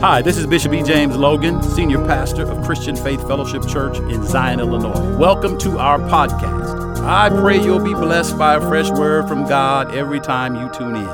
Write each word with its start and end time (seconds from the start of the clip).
Hi, 0.00 0.22
this 0.22 0.38
is 0.38 0.46
Bishop 0.46 0.72
E. 0.74 0.82
James 0.84 1.16
Logan, 1.16 1.60
Senior 1.60 1.98
Pastor 2.06 2.48
of 2.48 2.64
Christian 2.64 2.94
Faith 2.94 3.20
Fellowship 3.26 3.66
Church 3.66 3.98
in 3.98 4.24
Zion, 4.24 4.60
Illinois. 4.60 5.16
Welcome 5.16 5.58
to 5.58 5.76
our 5.76 5.98
podcast. 5.98 7.00
I 7.04 7.28
pray 7.30 7.60
you'll 7.60 7.82
be 7.82 7.94
blessed 7.94 8.38
by 8.38 8.54
a 8.54 8.60
fresh 8.60 8.88
word 8.90 9.26
from 9.26 9.48
God 9.48 9.92
every 9.92 10.20
time 10.20 10.54
you 10.54 10.70
tune 10.72 10.94
in. 10.94 11.08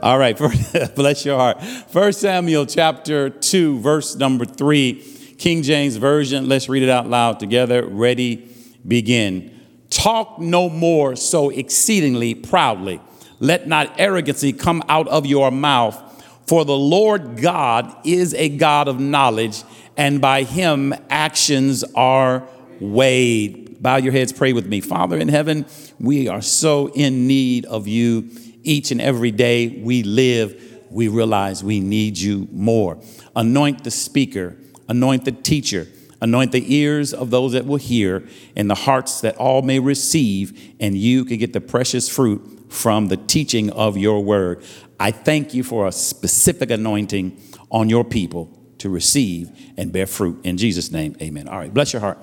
All 0.00 0.20
right, 0.20 0.38
bless 0.94 1.24
your 1.24 1.36
heart. 1.36 1.60
First 1.88 2.20
Samuel 2.20 2.64
chapter 2.64 3.28
2, 3.28 3.80
verse 3.80 4.14
number 4.14 4.44
3, 4.44 5.34
King 5.36 5.64
James 5.64 5.96
Version. 5.96 6.48
Let's 6.48 6.68
read 6.68 6.84
it 6.84 6.90
out 6.90 7.08
loud 7.08 7.40
together. 7.40 7.84
Ready, 7.84 8.54
begin. 8.86 9.60
Talk 9.90 10.38
no 10.38 10.68
more 10.68 11.16
so 11.16 11.50
exceedingly 11.50 12.36
proudly. 12.36 13.00
Let 13.40 13.66
not 13.66 13.98
arrogancy 13.98 14.52
come 14.52 14.84
out 14.88 15.08
of 15.08 15.26
your 15.26 15.50
mouth 15.50 16.06
for 16.50 16.64
the 16.64 16.76
Lord 16.76 17.40
God 17.40 17.94
is 18.04 18.34
a 18.34 18.48
God 18.48 18.88
of 18.88 18.98
knowledge, 18.98 19.62
and 19.96 20.20
by 20.20 20.42
him 20.42 20.92
actions 21.08 21.84
are 21.94 22.42
weighed. 22.80 23.80
Bow 23.80 23.98
your 23.98 24.12
heads, 24.12 24.32
pray 24.32 24.52
with 24.52 24.66
me. 24.66 24.80
Father 24.80 25.16
in 25.16 25.28
heaven, 25.28 25.64
we 26.00 26.26
are 26.26 26.42
so 26.42 26.88
in 26.88 27.28
need 27.28 27.66
of 27.66 27.86
you 27.86 28.28
each 28.64 28.90
and 28.90 29.00
every 29.00 29.30
day 29.30 29.80
we 29.80 30.02
live. 30.02 30.60
We 30.90 31.06
realize 31.06 31.62
we 31.62 31.78
need 31.78 32.18
you 32.18 32.48
more. 32.50 33.00
Anoint 33.36 33.84
the 33.84 33.92
speaker, 33.92 34.56
anoint 34.88 35.26
the 35.26 35.30
teacher, 35.30 35.86
anoint 36.20 36.50
the 36.50 36.74
ears 36.74 37.14
of 37.14 37.30
those 37.30 37.52
that 37.52 37.64
will 37.64 37.76
hear, 37.76 38.26
and 38.56 38.68
the 38.68 38.74
hearts 38.74 39.20
that 39.20 39.36
all 39.36 39.62
may 39.62 39.78
receive, 39.78 40.74
and 40.80 40.98
you 40.98 41.24
can 41.24 41.38
get 41.38 41.52
the 41.52 41.60
precious 41.60 42.08
fruit 42.08 42.56
from 42.70 43.06
the 43.06 43.16
teaching 43.16 43.70
of 43.70 43.96
your 43.96 44.24
word. 44.24 44.64
I 45.00 45.12
thank 45.12 45.54
you 45.54 45.62
for 45.62 45.88
a 45.88 45.92
specific 45.92 46.70
anointing 46.70 47.40
on 47.70 47.88
your 47.88 48.04
people 48.04 48.54
to 48.78 48.90
receive 48.90 49.50
and 49.78 49.90
bear 49.90 50.06
fruit. 50.06 50.44
In 50.44 50.58
Jesus' 50.58 50.92
name, 50.92 51.16
amen. 51.22 51.48
All 51.48 51.56
right, 51.56 51.72
bless 51.72 51.94
your 51.94 52.00
heart. 52.00 52.18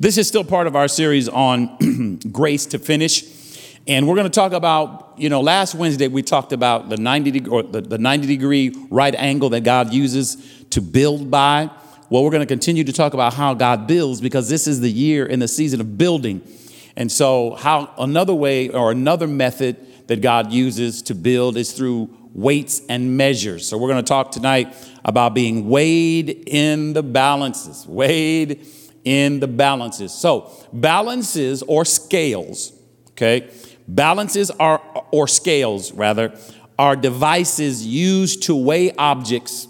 This 0.00 0.18
is 0.18 0.26
still 0.26 0.42
part 0.42 0.66
of 0.66 0.74
our 0.74 0.88
series 0.88 1.28
on 1.28 2.18
grace 2.32 2.66
to 2.66 2.80
finish. 2.80 3.22
And 3.86 4.08
we're 4.08 4.16
going 4.16 4.26
to 4.26 4.30
talk 4.30 4.50
about, 4.50 5.14
you 5.16 5.28
know, 5.28 5.40
last 5.40 5.76
Wednesday 5.76 6.08
we 6.08 6.24
talked 6.24 6.52
about 6.52 6.88
the 6.88 6.96
90 6.96 7.30
degree, 7.30 7.62
the, 7.70 7.80
the 7.80 7.98
90 7.98 8.26
degree 8.26 8.74
right 8.90 9.14
angle 9.14 9.50
that 9.50 9.62
God 9.62 9.92
uses 9.92 10.64
to 10.70 10.80
build 10.80 11.30
by. 11.30 11.70
Well, 12.10 12.24
we're 12.24 12.30
going 12.30 12.40
to 12.42 12.46
continue 12.46 12.82
to 12.82 12.92
talk 12.92 13.14
about 13.14 13.34
how 13.34 13.54
God 13.54 13.86
builds 13.86 14.20
because 14.20 14.48
this 14.48 14.66
is 14.66 14.80
the 14.80 14.90
year 14.90 15.24
and 15.24 15.40
the 15.40 15.46
season 15.46 15.80
of 15.80 15.98
building. 15.98 16.42
And 16.96 17.10
so, 17.10 17.54
how 17.54 17.94
another 17.96 18.34
way 18.34 18.70
or 18.70 18.90
another 18.90 19.28
method 19.28 19.76
that 20.12 20.20
God 20.20 20.52
uses 20.52 21.00
to 21.00 21.14
build 21.14 21.56
is 21.56 21.72
through 21.72 22.14
weights 22.34 22.82
and 22.90 23.16
measures. 23.16 23.66
So 23.66 23.78
we're 23.78 23.88
going 23.88 24.04
to 24.04 24.08
talk 24.08 24.30
tonight 24.30 24.74
about 25.06 25.32
being 25.32 25.70
weighed 25.70 26.28
in 26.48 26.92
the 26.92 27.02
balances, 27.02 27.86
weighed 27.86 28.66
in 29.04 29.40
the 29.40 29.48
balances. 29.48 30.12
So 30.12 30.52
balances 30.70 31.62
or 31.62 31.86
scales, 31.86 32.74
okay? 33.12 33.48
Balances 33.88 34.50
are 34.50 34.82
or 35.12 35.26
scales 35.26 35.92
rather 35.92 36.36
are 36.78 36.94
devices 36.94 37.86
used 37.86 38.42
to 38.42 38.54
weigh 38.54 38.92
objects 38.96 39.66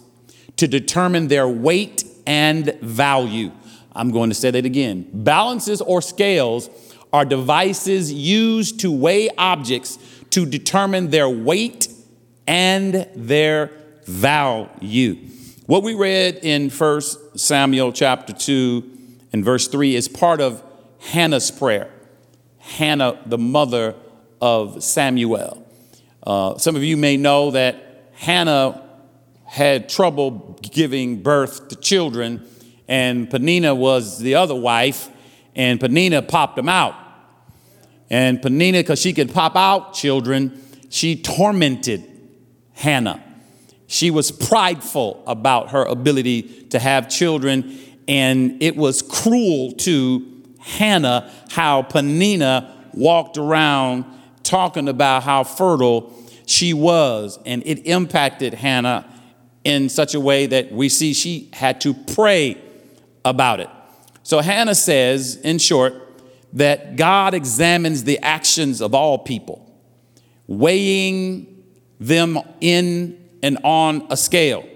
to 0.56 0.66
determine 0.66 1.28
their 1.28 1.46
weight 1.46 2.02
and 2.26 2.76
value. 2.80 3.52
I'm 3.92 4.10
going 4.10 4.30
to 4.30 4.34
say 4.34 4.50
that 4.50 4.64
again. 4.64 5.08
Balances 5.12 5.80
or 5.80 6.02
scales 6.02 6.68
are 7.12 7.24
devices 7.24 8.12
used 8.12 8.80
to 8.80 8.90
weigh 8.90 9.28
objects 9.38 9.98
to 10.33 10.47
determine 10.47 11.11
their 11.11 11.28
weight 11.28 11.88
and 12.47 13.06
their 13.14 13.70
value. 14.05 15.14
What 15.66 15.83
we 15.83 15.94
read 15.94 16.41
in 16.42 16.70
1 16.70 17.00
Samuel 17.36 17.92
chapter 17.92 18.33
2 18.33 18.91
and 19.33 19.44
verse 19.44 19.69
3 19.69 19.94
is 19.94 20.08
part 20.08 20.41
of 20.41 20.62
Hannah's 21.00 21.50
prayer. 21.50 21.91
Hannah, 22.59 23.20
the 23.26 23.38
mother 23.38 23.94
of 24.41 24.82
Samuel. 24.82 25.66
Uh, 26.22 26.56
some 26.59 26.76
of 26.76 26.82
you 26.82 26.97
may 26.97 27.16
know 27.16 27.50
that 27.50 28.10
Hannah 28.14 28.82
had 29.44 29.88
trouble 29.88 30.59
giving 30.62 31.22
birth 31.22 31.69
to 31.69 31.76
children, 31.76 32.47
and 32.88 33.28
Penina 33.28 33.76
was 33.76 34.19
the 34.19 34.37
other 34.37 34.54
wife, 34.54 35.10
and 35.54 35.78
Penina 35.78 36.26
popped 36.26 36.56
them 36.56 36.69
out. 36.69 36.94
And 38.12 38.41
Penina, 38.41 38.75
because 38.75 39.00
she 39.00 39.15
could 39.15 39.33
pop 39.33 39.56
out 39.56 39.95
children, 39.95 40.62
she 40.91 41.17
tormented 41.17 42.05
Hannah. 42.75 43.25
She 43.87 44.11
was 44.11 44.31
prideful 44.31 45.23
about 45.27 45.71
her 45.71 45.83
ability 45.84 46.67
to 46.69 46.78
have 46.78 47.09
children, 47.09 47.78
and 48.06 48.62
it 48.62 48.77
was 48.77 49.00
cruel 49.00 49.73
to 49.78 50.45
Hannah 50.61 51.33
how 51.50 51.83
Penina 51.83 52.71
walked 52.93 53.39
around 53.39 54.05
talking 54.43 54.89
about 54.89 55.23
how 55.23 55.43
fertile 55.43 56.12
she 56.44 56.75
was, 56.75 57.39
and 57.47 57.62
it 57.65 57.87
impacted 57.87 58.53
Hannah 58.53 59.09
in 59.65 59.89
such 59.89 60.15
a 60.15 60.21
way 60.21 60.44
that 60.44 60.71
we 60.71 60.91
see 60.91 61.15
she 61.15 61.49
had 61.55 61.81
to 61.81 61.94
pray 61.94 62.61
about 63.25 63.61
it. 63.61 63.71
So 64.23 64.41
Hannah 64.41 64.75
says, 64.75 65.37
in 65.37 65.59
short, 65.59 65.94
that 66.52 66.96
God 66.96 67.34
examines 67.34 68.04
the 68.04 68.18
actions 68.18 68.80
of 68.80 68.94
all 68.94 69.18
people, 69.18 69.74
weighing 70.46 71.64
them 71.98 72.38
in 72.60 73.18
and 73.42 73.58
on 73.64 74.06
a 74.10 74.16
scale. 74.16 74.68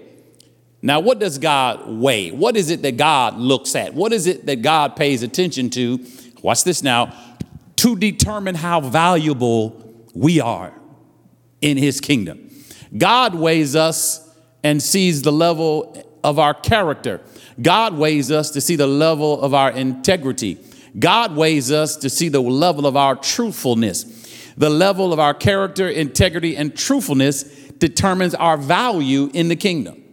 Now, 0.81 0.99
what 0.99 1.19
does 1.19 1.37
God 1.37 1.89
weigh? 1.89 2.31
What 2.31 2.55
is 2.55 2.69
it 2.69 2.81
that 2.83 2.97
God 2.97 3.37
looks 3.37 3.75
at? 3.75 3.93
What 3.93 4.13
is 4.13 4.27
it 4.27 4.45
that 4.45 4.61
God 4.61 4.95
pays 4.95 5.23
attention 5.23 5.69
to? 5.71 6.05
Watch 6.41 6.63
this 6.63 6.83
now 6.83 7.13
to 7.77 7.95
determine 7.95 8.55
how 8.55 8.81
valuable 8.81 10.05
we 10.13 10.39
are 10.39 10.73
in 11.61 11.77
His 11.77 11.99
kingdom. 11.99 12.49
God 12.95 13.35
weighs 13.35 13.75
us 13.75 14.29
and 14.63 14.81
sees 14.81 15.21
the 15.21 15.31
level 15.31 16.03
of 16.23 16.39
our 16.39 16.53
character. 16.53 17.21
God 17.61 17.97
weighs 17.97 18.31
us 18.31 18.51
to 18.51 18.61
see 18.61 18.75
the 18.75 18.87
level 18.87 19.41
of 19.41 19.53
our 19.53 19.71
integrity. 19.71 20.57
God 20.97 21.35
weighs 21.35 21.71
us 21.71 21.97
to 21.97 22.09
see 22.09 22.29
the 22.29 22.41
level 22.41 22.87
of 22.87 22.95
our 22.95 23.15
truthfulness. 23.15 24.53
The 24.57 24.69
level 24.69 25.13
of 25.13 25.19
our 25.19 25.33
character, 25.33 25.87
integrity, 25.87 26.57
and 26.57 26.75
truthfulness 26.75 27.43
determines 27.43 28.33
our 28.33 28.57
value 28.57 29.29
in 29.33 29.49
the 29.49 29.55
kingdom. 29.55 30.03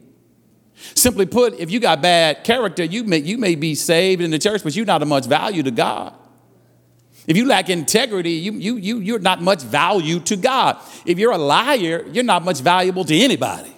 Simply 0.94 1.24
put, 1.24 1.58
if 1.58 1.70
you 1.70 1.80
got 1.80 2.02
bad 2.02 2.44
character, 2.44 2.84
you 2.84 3.04
may, 3.04 3.18
you 3.18 3.38
may 3.38 3.54
be 3.54 3.74
saved 3.74 4.20
in 4.20 4.30
the 4.30 4.38
church, 4.38 4.62
but 4.62 4.76
you're 4.76 4.84
not 4.84 5.00
of 5.00 5.08
much 5.08 5.24
value 5.24 5.62
to 5.62 5.70
God. 5.70 6.14
If 7.26 7.38
you 7.38 7.46
lack 7.46 7.70
integrity, 7.70 8.32
you, 8.32 8.52
you, 8.52 8.76
you, 8.76 8.98
you're 8.98 9.18
not 9.18 9.40
much 9.40 9.62
value 9.62 10.20
to 10.20 10.36
God. 10.36 10.76
If 11.06 11.18
you're 11.18 11.32
a 11.32 11.38
liar, 11.38 12.04
you're 12.12 12.24
not 12.24 12.44
much 12.44 12.60
valuable 12.60 13.04
to 13.04 13.16
anybody. 13.16 13.74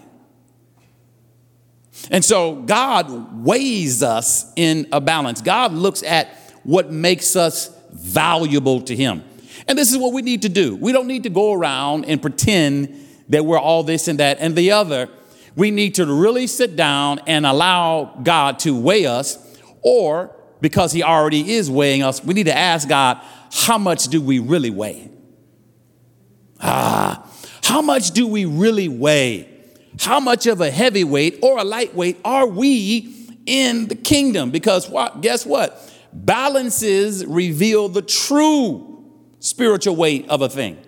And 2.10 2.24
so 2.24 2.56
God 2.56 3.44
weighs 3.44 4.02
us 4.02 4.52
in 4.56 4.88
a 4.90 5.00
balance. 5.00 5.40
God 5.40 5.72
looks 5.72 6.02
at 6.02 6.28
what 6.66 6.90
makes 6.90 7.36
us 7.36 7.70
valuable 7.92 8.80
to 8.82 8.96
Him. 8.96 9.22
And 9.68 9.78
this 9.78 9.92
is 9.92 9.98
what 9.98 10.12
we 10.12 10.22
need 10.22 10.42
to 10.42 10.48
do. 10.48 10.74
We 10.74 10.92
don't 10.92 11.06
need 11.06 11.22
to 11.22 11.30
go 11.30 11.52
around 11.52 12.06
and 12.06 12.20
pretend 12.20 13.06
that 13.28 13.44
we're 13.44 13.58
all 13.58 13.84
this 13.84 14.08
and 14.08 14.18
that 14.18 14.38
and 14.40 14.56
the 14.56 14.72
other. 14.72 15.08
We 15.54 15.70
need 15.70 15.94
to 15.94 16.06
really 16.06 16.48
sit 16.48 16.76
down 16.76 17.20
and 17.26 17.46
allow 17.46 18.18
God 18.22 18.58
to 18.60 18.78
weigh 18.78 19.06
us, 19.06 19.38
or 19.80 20.34
because 20.60 20.92
He 20.92 21.02
already 21.02 21.52
is 21.52 21.70
weighing 21.70 22.02
us, 22.02 22.22
we 22.22 22.34
need 22.34 22.46
to 22.46 22.56
ask 22.56 22.88
God, 22.88 23.20
how 23.52 23.78
much 23.78 24.08
do 24.08 24.20
we 24.20 24.38
really 24.40 24.70
weigh? 24.70 25.10
Ah, 26.60 27.30
how 27.62 27.80
much 27.80 28.10
do 28.10 28.26
we 28.26 28.44
really 28.44 28.88
weigh? 28.88 29.48
How 30.00 30.18
much 30.20 30.46
of 30.46 30.60
a 30.60 30.70
heavyweight 30.70 31.38
or 31.42 31.58
a 31.58 31.64
lightweight 31.64 32.18
are 32.24 32.46
we 32.46 33.14
in 33.46 33.86
the 33.86 33.94
kingdom? 33.94 34.50
Because 34.50 34.88
what? 34.90 35.20
Guess 35.20 35.46
what? 35.46 35.80
Balances 36.24 37.26
reveal 37.26 37.90
the 37.90 38.00
true 38.00 39.04
spiritual 39.38 39.96
weight 39.96 40.26
of 40.30 40.40
a 40.40 40.48
thing. 40.48 40.78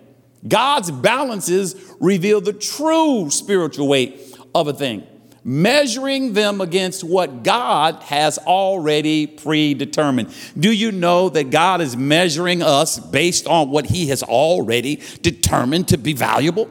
God's 0.47 0.91
balances 0.91 1.77
reveal 2.01 2.41
the 2.41 2.55
true 2.55 3.29
spiritual 3.29 3.89
weight 3.89 4.35
of 4.55 4.69
a 4.69 4.73
thing, 4.73 5.07
measuring 5.45 6.33
them 6.33 6.63
against 6.63 7.05
what 7.05 7.43
God 7.43 8.03
has 8.05 8.39
already 8.39 9.27
predetermined. 9.27 10.35
Do 10.59 10.73
you 10.73 10.93
know 10.93 11.29
that 11.29 11.51
God 11.51 11.83
is 11.83 11.95
measuring 11.95 12.63
us 12.63 12.99
based 12.99 13.47
on 13.47 13.69
what 13.69 13.85
He 13.85 14.07
has 14.07 14.23
already 14.23 15.03
determined 15.21 15.89
to 15.89 15.99
be 15.99 16.15
valuable? 16.15 16.71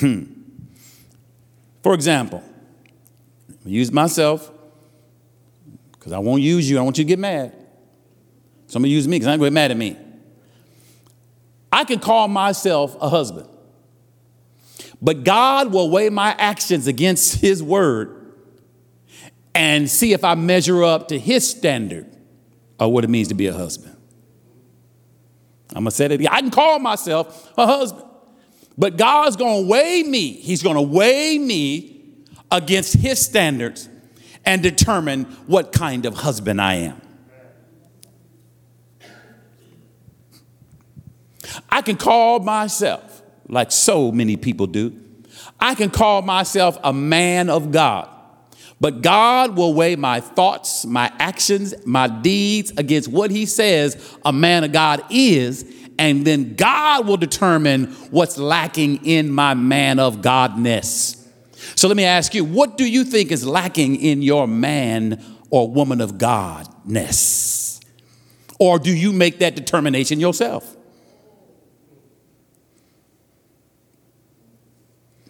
Hmm. 0.00 0.24
For 1.84 1.94
example, 1.94 2.42
use 3.64 3.92
myself 3.92 4.50
because 6.00 6.12
I 6.12 6.18
won't 6.18 6.40
use 6.40 6.68
you. 6.68 6.78
I 6.78 6.80
want 6.82 6.96
you 6.96 7.04
to 7.04 7.08
get 7.08 7.18
mad. 7.18 7.54
Somebody 8.68 8.90
use 8.90 9.06
me 9.06 9.16
because 9.16 9.28
I'm 9.28 9.38
going 9.38 9.50
to 9.50 9.50
get 9.50 9.54
mad 9.54 9.70
at 9.70 9.76
me. 9.76 9.98
I 11.70 11.84
can 11.84 11.98
call 11.98 12.26
myself 12.26 12.96
a 13.02 13.10
husband. 13.10 13.48
But 15.02 15.24
God 15.24 15.72
will 15.72 15.90
weigh 15.90 16.08
my 16.08 16.34
actions 16.38 16.86
against 16.86 17.40
His 17.42 17.62
word 17.62 18.32
and 19.54 19.90
see 19.90 20.14
if 20.14 20.24
I 20.24 20.34
measure 20.36 20.82
up 20.82 21.08
to 21.08 21.18
His 21.18 21.48
standard 21.48 22.06
of 22.78 22.92
what 22.92 23.04
it 23.04 23.10
means 23.10 23.28
to 23.28 23.34
be 23.34 23.46
a 23.46 23.52
husband. 23.52 23.94
I'm 25.70 25.82
gonna 25.82 25.90
say 25.90 26.08
that 26.08 26.14
again. 26.14 26.32
I 26.32 26.40
can 26.40 26.50
call 26.50 26.78
myself 26.78 27.52
a 27.58 27.66
husband, 27.66 28.06
but 28.76 28.96
God's 28.96 29.36
gonna 29.36 29.66
weigh 29.66 30.02
me. 30.02 30.32
He's 30.32 30.62
gonna 30.62 30.82
weigh 30.82 31.38
me 31.38 32.02
against 32.50 32.94
His 32.94 33.24
standards 33.24 33.88
and 34.44 34.62
determine 34.62 35.24
what 35.46 35.72
kind 35.72 36.06
of 36.06 36.14
husband 36.14 36.60
I 36.60 36.74
am. 36.74 37.00
I 41.68 41.82
can 41.82 41.96
call 41.96 42.40
myself, 42.40 43.22
like 43.48 43.72
so 43.72 44.12
many 44.12 44.36
people 44.36 44.66
do, 44.66 44.96
I 45.58 45.74
can 45.74 45.90
call 45.90 46.22
myself 46.22 46.78
a 46.82 46.92
man 46.92 47.50
of 47.50 47.70
God. 47.70 48.08
But 48.80 49.02
God 49.02 49.56
will 49.56 49.74
weigh 49.74 49.96
my 49.96 50.20
thoughts, 50.20 50.86
my 50.86 51.12
actions, 51.18 51.74
my 51.84 52.08
deeds 52.08 52.72
against 52.78 53.08
what 53.08 53.30
He 53.30 53.44
says 53.44 54.16
a 54.24 54.32
man 54.32 54.64
of 54.64 54.72
God 54.72 55.04
is. 55.10 55.70
And 55.98 56.26
then 56.26 56.54
God 56.54 57.06
will 57.06 57.18
determine 57.18 57.88
what's 58.10 58.38
lacking 58.38 59.04
in 59.04 59.30
my 59.30 59.52
man 59.52 59.98
of 59.98 60.22
Godness. 60.22 61.19
So 61.74 61.88
let 61.88 61.96
me 61.96 62.04
ask 62.04 62.34
you, 62.34 62.44
what 62.44 62.76
do 62.76 62.84
you 62.84 63.04
think 63.04 63.30
is 63.30 63.46
lacking 63.46 63.96
in 63.96 64.22
your 64.22 64.46
man 64.48 65.22
or 65.50 65.70
woman 65.70 66.00
of 66.00 66.12
Godness? 66.12 67.82
Or 68.58 68.78
do 68.78 68.94
you 68.94 69.12
make 69.12 69.38
that 69.38 69.56
determination 69.56 70.20
yourself? 70.20 70.76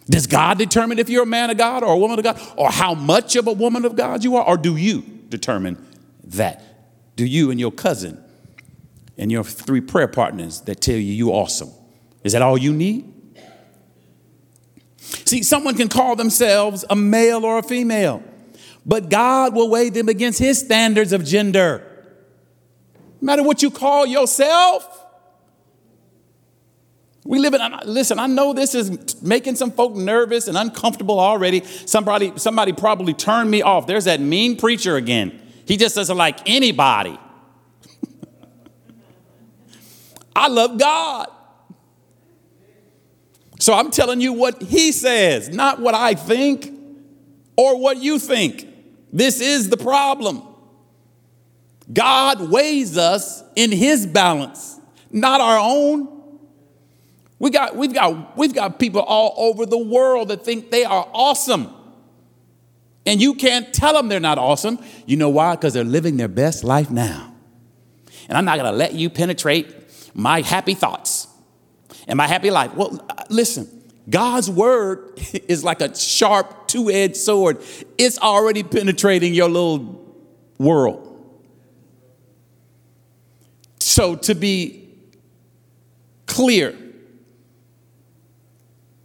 Does 0.09 0.27
God 0.27 0.57
determine 0.57 0.99
if 0.99 1.09
you're 1.09 1.23
a 1.23 1.27
man 1.27 1.49
of 1.49 1.57
God 1.57 1.83
or 1.83 1.93
a 1.93 1.97
woman 1.97 2.19
of 2.19 2.23
God 2.23 2.39
or 2.57 2.69
how 2.69 2.93
much 2.93 3.37
of 3.37 3.47
a 3.47 3.53
woman 3.53 3.85
of 3.85 3.95
God 3.95 4.23
you 4.23 4.35
are? 4.35 4.45
Or 4.45 4.57
do 4.57 4.75
you 4.75 5.01
determine 5.29 5.83
that? 6.25 6.61
Do 7.15 7.25
you 7.25 7.51
and 7.51 7.59
your 7.59 7.71
cousin 7.71 8.21
and 9.17 9.31
your 9.31 9.43
three 9.43 9.79
prayer 9.79 10.07
partners 10.07 10.61
that 10.61 10.81
tell 10.81 10.95
you 10.95 11.13
you're 11.13 11.33
awesome? 11.33 11.69
Is 12.23 12.33
that 12.33 12.41
all 12.41 12.57
you 12.57 12.73
need? 12.73 13.10
See, 15.01 15.41
someone 15.41 15.75
can 15.75 15.89
call 15.89 16.15
themselves 16.15 16.85
a 16.89 16.95
male 16.95 17.43
or 17.43 17.57
a 17.57 17.63
female, 17.63 18.23
but 18.85 19.09
God 19.09 19.55
will 19.55 19.69
weigh 19.69 19.89
them 19.89 20.07
against 20.09 20.37
his 20.37 20.59
standards 20.59 21.11
of 21.11 21.25
gender. 21.25 21.83
No 23.19 23.25
matter 23.25 23.43
what 23.43 23.63
you 23.63 23.71
call 23.71 24.05
yourself, 24.05 25.05
we 27.23 27.39
live 27.39 27.55
in, 27.55 27.61
listen, 27.85 28.19
I 28.19 28.27
know 28.27 28.53
this 28.53 28.75
is 28.75 29.21
making 29.21 29.55
some 29.55 29.71
folk 29.71 29.95
nervous 29.95 30.47
and 30.47 30.57
uncomfortable 30.57 31.19
already. 31.19 31.63
Somebody, 31.63 32.33
somebody 32.37 32.73
probably 32.73 33.13
turned 33.13 33.49
me 33.49 33.61
off. 33.61 33.87
There's 33.87 34.05
that 34.05 34.19
mean 34.19 34.55
preacher 34.55 34.97
again. 34.97 35.39
He 35.65 35.77
just 35.77 35.95
doesn't 35.95 36.17
like 36.17 36.47
anybody. 36.47 37.19
I 40.35 40.47
love 40.47 40.79
God. 40.79 41.27
So 43.61 43.75
I'm 43.75 43.91
telling 43.91 44.21
you 44.21 44.33
what 44.33 44.59
he 44.59 44.91
says, 44.91 45.49
not 45.49 45.79
what 45.79 45.93
I 45.93 46.15
think 46.15 46.73
or 47.55 47.79
what 47.79 47.97
you 47.97 48.17
think. 48.17 48.67
This 49.13 49.39
is 49.39 49.69
the 49.69 49.77
problem. 49.77 50.41
God 51.93 52.49
weighs 52.49 52.97
us 52.97 53.43
in 53.55 53.71
his 53.71 54.07
balance, 54.07 54.79
not 55.11 55.41
our 55.41 55.59
own. 55.59 56.39
We 57.37 57.51
got, 57.51 57.75
we've, 57.75 57.93
got, 57.93 58.35
we've 58.35 58.53
got 58.53 58.79
people 58.79 59.01
all 59.01 59.35
over 59.37 59.67
the 59.67 59.77
world 59.77 60.29
that 60.29 60.43
think 60.43 60.71
they 60.71 60.83
are 60.83 61.07
awesome. 61.13 61.71
And 63.05 63.21
you 63.21 63.35
can't 63.35 63.71
tell 63.71 63.93
them 63.93 64.09
they're 64.09 64.19
not 64.19 64.39
awesome. 64.39 64.79
You 65.05 65.17
know 65.17 65.29
why? 65.29 65.55
Because 65.55 65.75
they're 65.75 65.83
living 65.83 66.17
their 66.17 66.27
best 66.27 66.63
life 66.63 66.89
now. 66.89 67.31
And 68.27 68.39
I'm 68.39 68.45
not 68.45 68.57
going 68.57 68.71
to 68.71 68.75
let 68.75 68.95
you 68.95 69.11
penetrate 69.11 70.15
my 70.15 70.41
happy 70.41 70.73
thoughts 70.73 71.20
and 72.07 72.17
my 72.17 72.27
happy 72.27 72.51
life. 72.51 72.73
Well, 72.75 73.05
listen, 73.29 73.67
God's 74.09 74.49
word 74.49 75.19
is 75.47 75.63
like 75.63 75.81
a 75.81 75.95
sharp 75.95 76.67
two 76.67 76.89
edged 76.89 77.17
sword, 77.17 77.61
it's 77.97 78.17
already 78.19 78.63
penetrating 78.63 79.33
your 79.33 79.49
little 79.49 80.15
world. 80.57 81.07
So, 83.79 84.15
to 84.15 84.35
be 84.35 84.89
clear, 86.25 86.77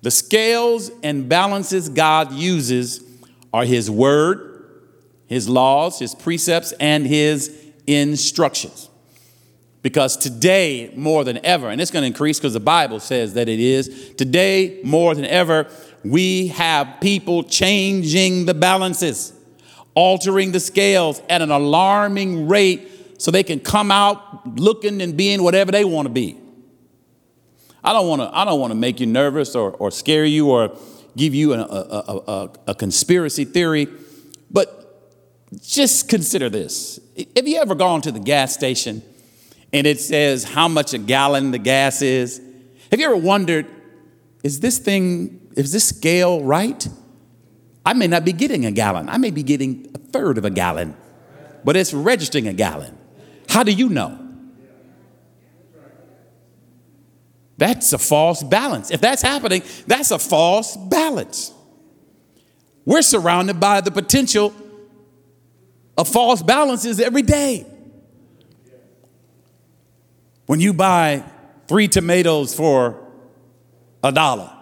the 0.03 0.11
scales 0.11 0.91
and 1.03 1.29
balances 1.29 1.89
God 1.89 2.33
uses 2.33 3.03
are 3.53 3.65
His 3.65 3.91
word, 3.91 4.71
His 5.27 5.49
laws, 5.49 5.99
His 5.99 6.15
precepts, 6.15 6.73
and 6.73 7.07
His 7.07 7.53
instructions. 7.87 8.89
Because 9.87 10.17
today, 10.17 10.93
more 10.97 11.23
than 11.23 11.39
ever, 11.47 11.71
and 11.71 11.81
it's 11.81 11.93
going 11.93 12.03
to 12.03 12.09
increase 12.09 12.41
because 12.41 12.55
the 12.55 12.59
Bible 12.59 12.99
says 12.99 13.35
that 13.35 13.49
it 13.49 13.61
is, 13.61 14.15
today, 14.17 14.81
more 14.83 15.15
than 15.15 15.25
ever, 15.25 15.69
we 16.03 16.49
have 16.49 16.97
people 17.01 17.45
changing 17.45 18.47
the 18.47 18.53
balances, 18.53 19.33
altering 19.95 20.51
the 20.51 20.59
scales 20.59 21.23
at 21.31 21.41
an 21.41 21.53
alarming 21.53 22.49
rate 22.49 23.21
so 23.23 23.31
they 23.31 23.45
can 23.45 23.61
come 23.61 23.93
out 23.93 24.59
looking 24.59 25.01
and 25.01 25.17
being 25.17 25.45
whatever 25.45 25.71
they 25.71 25.85
want 25.85 26.07
to 26.07 26.13
be. 26.13 26.37
I 27.85 27.93
don't 27.93 28.09
want 28.09 28.23
to 28.23 28.37
I 28.37 28.45
don't 28.45 28.59
want 28.59 28.73
to 28.73 28.77
make 28.77 28.99
you 28.99 29.07
nervous 29.07 29.55
or, 29.55 29.71
or 29.71 29.93
scare 29.93 30.25
you 30.25 30.51
or 30.51 30.77
give 31.17 31.33
you 31.33 31.55
a, 31.55 31.61
a, 31.61 32.23
a, 32.27 32.51
a 32.67 32.75
conspiracy 32.75 33.45
theory, 33.45 33.87
but 34.51 35.23
just 35.63 36.09
consider 36.09 36.49
this. 36.49 36.99
Have 37.37 37.47
you 37.47 37.59
ever 37.59 37.77
gone 37.77 38.01
to 38.01 38.11
the 38.11 38.19
gas 38.19 38.53
station 38.53 39.05
and 39.73 39.87
it 39.87 40.01
says 40.01 40.45
how 40.45 40.69
much 40.69 40.95
a 40.95 40.99
gallon 40.99 41.51
the 41.51 41.59
gas 41.59 42.03
is? 42.03 42.41
Have 42.91 43.01
you 43.01 43.07
ever 43.07 43.17
wondered, 43.17 43.67
is 44.43 44.61
this 44.61 44.79
thing, 44.79 45.49
is 45.57 45.73
this 45.73 45.89
scale 45.89 46.43
right? 46.43 46.87
I 47.85 47.93
may 47.93 48.07
not 48.07 48.25
be 48.25 48.33
getting 48.33 48.67
a 48.67 48.73
gallon. 48.73 49.09
I 49.09 49.19
may 49.19 49.31
be 49.31 49.43
getting 49.43 49.91
a 49.95 49.99
third 49.99 50.39
of 50.39 50.45
a 50.45 50.51
gallon, 50.51 50.97
but 51.65 51.77
it's 51.77 51.93
registering 51.95 52.49
a 52.49 52.53
gallon. 52.53 52.97
How 53.49 53.63
do 53.63 53.73
you 53.73 53.89
know? 53.89 54.23
That's 57.59 57.93
a 57.93 57.99
false 57.99 58.43
balance. 58.43 58.91
If 58.91 59.01
that's 59.01 59.23
happening, 59.23 59.63
that's 59.87 60.11
a 60.11 60.19
false 60.19 60.77
balance. 60.77 61.53
We're 62.85 63.03
surrounded 63.03 63.59
by 63.59 63.81
the 63.81 63.91
potential 63.91 64.55
of 65.97 66.09
false 66.09 66.43
balances 66.43 67.01
every 67.01 67.23
day. 67.23 67.67
When 70.47 70.61
you 70.61 70.73
buy 70.73 71.25
three 71.67 71.89
tomatoes 71.89 72.55
for 72.55 73.05
a 74.03 74.13
dollar, 74.13 74.53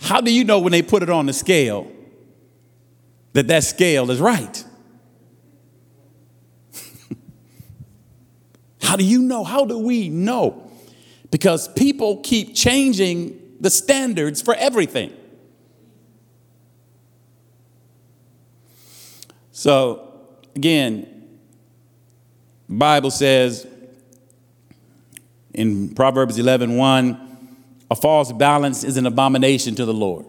how 0.00 0.20
do 0.20 0.32
you 0.32 0.44
know 0.44 0.58
when 0.60 0.72
they 0.72 0.82
put 0.82 1.02
it 1.02 1.10
on 1.10 1.26
the 1.26 1.32
scale 1.32 1.90
that 3.32 3.48
that 3.48 3.64
scale 3.64 4.10
is 4.10 4.20
right? 4.20 4.64
How 8.80 8.96
do 8.96 9.04
you 9.04 9.20
know? 9.20 9.44
How 9.44 9.64
do 9.64 9.78
we 9.78 10.08
know? 10.08 10.70
Because 11.30 11.68
people 11.68 12.18
keep 12.22 12.54
changing 12.54 13.56
the 13.60 13.68
standards 13.68 14.40
for 14.40 14.54
everything. 14.54 15.12
So, 19.50 20.28
again, 20.54 21.15
Bible 22.68 23.10
says 23.10 23.66
in 25.54 25.94
Proverbs 25.94 26.38
11 26.38 26.76
1, 26.76 27.26
a 27.90 27.94
false 27.94 28.32
balance 28.32 28.84
is 28.84 28.96
an 28.96 29.06
abomination 29.06 29.74
to 29.76 29.84
the 29.84 29.94
Lord, 29.94 30.26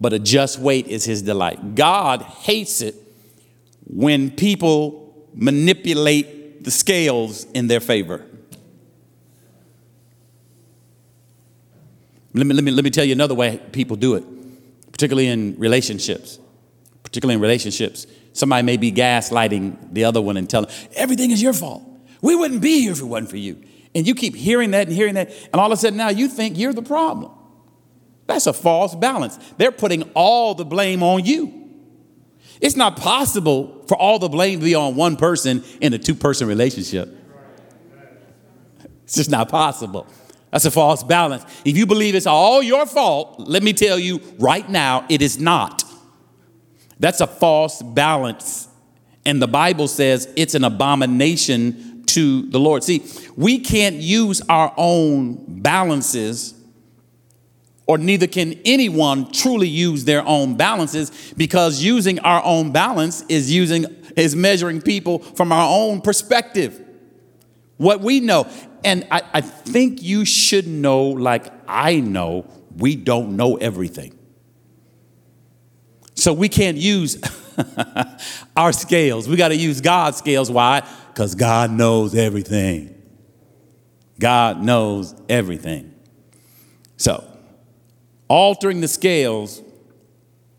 but 0.00 0.12
a 0.12 0.18
just 0.18 0.58
weight 0.58 0.86
is 0.86 1.04
his 1.04 1.22
delight. 1.22 1.74
God 1.74 2.22
hates 2.22 2.82
it 2.82 2.94
when 3.86 4.30
people 4.30 5.26
manipulate 5.34 6.64
the 6.64 6.70
scales 6.70 7.44
in 7.52 7.68
their 7.68 7.80
favor. 7.80 8.24
Let 12.34 12.46
me, 12.46 12.54
let 12.54 12.64
me, 12.64 12.70
let 12.70 12.84
me 12.84 12.90
tell 12.90 13.04
you 13.04 13.12
another 13.12 13.34
way 13.34 13.58
people 13.72 13.96
do 13.96 14.14
it, 14.14 14.24
particularly 14.92 15.28
in 15.28 15.58
relationships. 15.58 16.38
Particularly 17.02 17.36
in 17.36 17.40
relationships. 17.40 18.06
Somebody 18.36 18.66
may 18.66 18.76
be 18.76 18.92
gaslighting 18.92 19.94
the 19.94 20.04
other 20.04 20.20
one 20.20 20.36
and 20.36 20.48
telling, 20.48 20.68
everything 20.94 21.30
is 21.30 21.40
your 21.40 21.54
fault. 21.54 21.82
We 22.20 22.36
wouldn't 22.36 22.60
be 22.60 22.82
here 22.82 22.92
if 22.92 23.00
it 23.00 23.04
wasn't 23.04 23.30
for 23.30 23.38
you. 23.38 23.64
And 23.94 24.06
you 24.06 24.14
keep 24.14 24.36
hearing 24.36 24.72
that 24.72 24.88
and 24.88 24.94
hearing 24.94 25.14
that, 25.14 25.30
and 25.30 25.54
all 25.54 25.72
of 25.72 25.72
a 25.72 25.76
sudden 25.78 25.96
now 25.96 26.10
you 26.10 26.28
think 26.28 26.58
you're 26.58 26.74
the 26.74 26.82
problem. 26.82 27.32
That's 28.26 28.46
a 28.46 28.52
false 28.52 28.94
balance. 28.94 29.38
They're 29.56 29.72
putting 29.72 30.02
all 30.12 30.54
the 30.54 30.66
blame 30.66 31.02
on 31.02 31.24
you. 31.24 31.70
It's 32.60 32.76
not 32.76 32.98
possible 32.98 33.82
for 33.88 33.96
all 33.96 34.18
the 34.18 34.28
blame 34.28 34.58
to 34.58 34.64
be 34.66 34.74
on 34.74 34.96
one 34.96 35.16
person 35.16 35.64
in 35.80 35.94
a 35.94 35.98
two 35.98 36.14
person 36.14 36.46
relationship. 36.46 37.08
It's 39.04 39.14
just 39.14 39.30
not 39.30 39.48
possible. 39.48 40.06
That's 40.50 40.66
a 40.66 40.70
false 40.70 41.02
balance. 41.02 41.44
If 41.64 41.78
you 41.78 41.86
believe 41.86 42.14
it's 42.14 42.26
all 42.26 42.62
your 42.62 42.84
fault, 42.84 43.40
let 43.40 43.62
me 43.62 43.72
tell 43.72 43.98
you 43.98 44.20
right 44.38 44.68
now, 44.68 45.06
it 45.08 45.22
is 45.22 45.38
not. 45.38 45.85
That's 46.98 47.20
a 47.20 47.26
false 47.26 47.82
balance. 47.82 48.68
And 49.24 49.42
the 49.42 49.48
Bible 49.48 49.88
says 49.88 50.32
it's 50.36 50.54
an 50.54 50.64
abomination 50.64 52.04
to 52.06 52.48
the 52.48 52.60
Lord. 52.60 52.84
See, 52.84 53.04
we 53.36 53.58
can't 53.58 53.96
use 53.96 54.40
our 54.48 54.72
own 54.76 55.60
balances, 55.60 56.54
or 57.86 57.98
neither 57.98 58.26
can 58.26 58.54
anyone 58.64 59.30
truly 59.32 59.68
use 59.68 60.04
their 60.04 60.26
own 60.26 60.56
balances 60.56 61.34
because 61.36 61.82
using 61.82 62.18
our 62.20 62.42
own 62.44 62.72
balance 62.72 63.22
is 63.28 63.52
using 63.52 63.84
is 64.16 64.34
measuring 64.34 64.80
people 64.80 65.18
from 65.18 65.52
our 65.52 65.68
own 65.68 66.00
perspective. 66.00 66.82
What 67.76 68.00
we 68.00 68.20
know. 68.20 68.48
And 68.82 69.06
I, 69.10 69.22
I 69.34 69.40
think 69.40 70.02
you 70.02 70.24
should 70.24 70.66
know, 70.66 71.02
like 71.02 71.52
I 71.68 72.00
know, 72.00 72.46
we 72.76 72.96
don't 72.96 73.36
know 73.36 73.56
everything. 73.56 74.15
So 76.16 76.32
we 76.32 76.48
can't 76.48 76.76
use 76.76 77.20
our 78.56 78.72
scales. 78.72 79.28
We 79.28 79.36
got 79.36 79.48
to 79.48 79.56
use 79.56 79.80
God's 79.80 80.16
scales. 80.16 80.50
Why? 80.50 80.82
Because 81.08 81.34
God 81.34 81.70
knows 81.70 82.14
everything. 82.14 82.94
God 84.18 84.62
knows 84.62 85.14
everything. 85.28 85.94
So, 86.96 87.24
altering 88.28 88.80
the 88.80 88.88
scales 88.88 89.62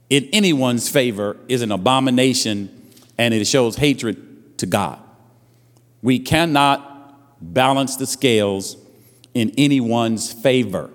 in 0.10 0.30
anyone's 0.32 0.88
favor 0.88 1.38
is 1.48 1.62
an 1.62 1.72
abomination 1.72 2.92
and 3.18 3.34
it 3.34 3.46
shows 3.46 3.76
hatred 3.76 4.58
to 4.60 4.66
God. 4.68 5.00
We 6.02 6.20
cannot 6.20 6.84
balance 7.42 7.96
the 7.96 8.06
scales 8.06 8.78
in 9.34 9.52
anyone's 9.58 10.32
favor. 10.32 10.92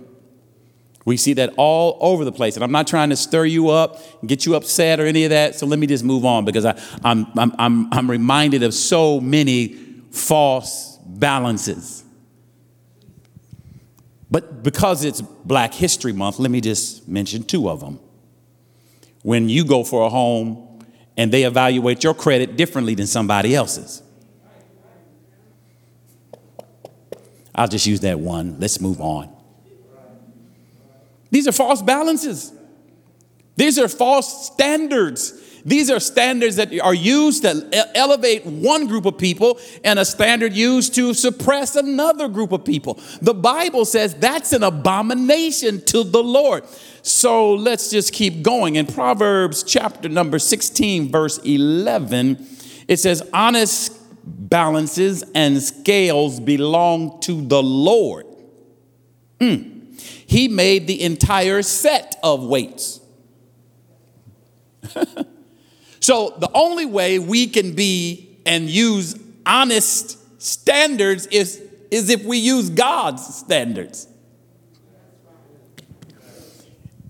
We 1.05 1.17
see 1.17 1.33
that 1.35 1.53
all 1.57 1.99
over 2.01 2.25
the 2.25 2.33
place. 2.33 2.57
And 2.57 2.65
I'm 2.65 2.71
not 2.71 2.87
trying 2.87 3.11
to 3.11 3.17
stir 3.17 3.45
you 3.45 3.71
up, 3.71 4.01
get 4.25 4.47
you 4.47 4.55
upset 4.55 5.01
or 5.01 5.07
any 5.07 5.25
of 5.25 5.31
that. 5.31 5.57
So 5.57 5.67
let 5.67 5.79
me 5.79 5.87
just 5.87 6.05
move 6.05 6.25
on 6.25 6.45
because 6.45 6.65
I, 6.65 6.79
am 7.05 7.27
I'm, 7.37 7.53
I'm, 7.59 7.93
I'm 7.93 8.11
reminded 8.11 8.63
of 8.63 8.73
so 8.73 9.21
many 9.21 9.75
false 10.11 10.99
balances. 11.05 12.05
But 14.31 14.63
because 14.63 15.05
it's 15.05 15.21
Black 15.21 15.75
History 15.75 16.13
Month, 16.13 16.39
let 16.39 16.51
me 16.51 16.61
just 16.61 17.09
mention 17.09 17.43
two 17.43 17.69
of 17.69 17.81
them. 17.81 17.99
When 19.23 19.49
you 19.49 19.65
go 19.65 19.85
for 19.85 20.07
a 20.07 20.09
home 20.09 20.73
and 21.17 21.33
they 21.33 21.43
evaluate 21.43 22.05
your 22.05 22.15
credit 22.15 22.57
differently 22.57 22.95
than 22.95 23.07
somebody 23.07 23.55
else's. 23.55 24.03
I'll 27.55 27.69
just 27.69 27.87
use 27.87 28.01
that 28.01 28.19
one. 28.19 28.59
Let's 28.59 28.81
move 28.81 29.01
on. 29.01 29.32
These 31.33 31.49
are 31.49 31.53
false 31.53 31.83
balances. 31.83 32.53
These 33.57 33.79
are 33.79 33.89
false 33.89 34.47
standards. 34.47 35.33
These 35.65 35.91
are 35.91 35.99
standards 35.99 36.57
that 36.57 36.79
are 36.81 36.95
used 36.95 37.43
to 37.45 37.69
elevate 37.95 38.45
one 38.45 38.87
group 38.87 39.07
of 39.07 39.17
people 39.17 39.59
and 39.83 39.99
a 39.99 40.05
standard 40.05 40.53
used 40.53 40.95
to 40.97 41.15
suppress 41.15 41.75
another 41.75 42.29
group 42.29 42.53
of 42.53 42.65
people. 42.65 43.01
The 43.23 43.33
Bible 43.33 43.87
says 43.87 44.15
that's 44.15 44.53
an 44.53 44.63
abomination 44.63 45.83
to 45.87 46.05
the 46.05 46.23
Lord. 46.23 46.65
So 47.01 47.55
let's 47.55 47.91
just 47.91 48.13
keep 48.13 48.43
going. 48.43 48.77
In 48.77 48.87
Proverbs 48.87 49.63
chapter 49.63 50.11
number 50.11 50.39
16, 50.39 51.11
verse 51.11 51.39
11, 51.39 52.47
it 52.89 52.99
says, 52.99 53.23
Honest 53.33 53.97
balances 54.25 55.25
and 55.35 55.63
scales 55.63 56.41
belong 56.41 57.21
to 57.21 57.41
the 57.41 57.63
Lord. 57.63 58.27
Mm. 59.41 59.72
He 60.27 60.49
made 60.49 60.87
the 60.87 61.03
entire 61.03 61.63
set 61.63 62.19
of 62.23 62.45
weights. 62.45 63.01
so 66.01 66.35
the 66.39 66.51
only 66.55 66.87
way 66.87 67.19
we 67.19 67.47
can 67.47 67.75
be 67.75 68.39
and 68.45 68.69
use 68.69 69.19
honest 69.47 70.19
standards 70.43 71.27
is, 71.27 71.63
is 71.91 72.11
if 72.11 72.25
we 72.25 72.39
use 72.39 72.71
God's 72.71 73.23
standards. 73.35 74.09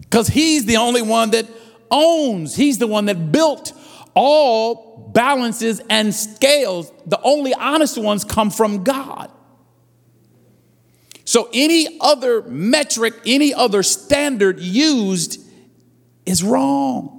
Because 0.00 0.28
He's 0.28 0.66
the 0.66 0.76
only 0.76 1.02
one 1.02 1.30
that 1.30 1.46
owns, 1.90 2.54
He's 2.54 2.78
the 2.78 2.86
one 2.86 3.06
that 3.06 3.32
built 3.32 3.72
all 4.14 5.10
balances 5.12 5.80
and 5.88 6.14
scales. 6.14 6.92
The 7.06 7.20
only 7.22 7.54
honest 7.54 7.98
ones 7.98 8.24
come 8.24 8.50
from 8.50 8.84
God. 8.84 9.30
So, 11.24 11.48
any 11.52 11.98
other 12.00 12.42
metric, 12.42 13.14
any 13.24 13.54
other 13.54 13.82
standard 13.82 14.58
used 14.60 15.40
is 16.26 16.42
wrong. 16.42 17.18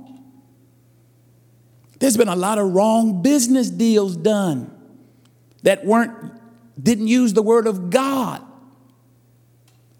There's 2.00 2.17
been 2.17 2.27
a 2.27 2.36
lot 2.36 2.57
of 2.57 2.74
wrong 2.74 3.22
business 3.22 3.69
deals 3.69 4.17
done 4.17 4.69
that 5.63 5.86
weren't 5.86 6.12
didn't 6.81 7.07
use 7.07 7.33
the 7.33 7.41
word 7.41 7.67
of 7.67 7.89
God 7.89 8.41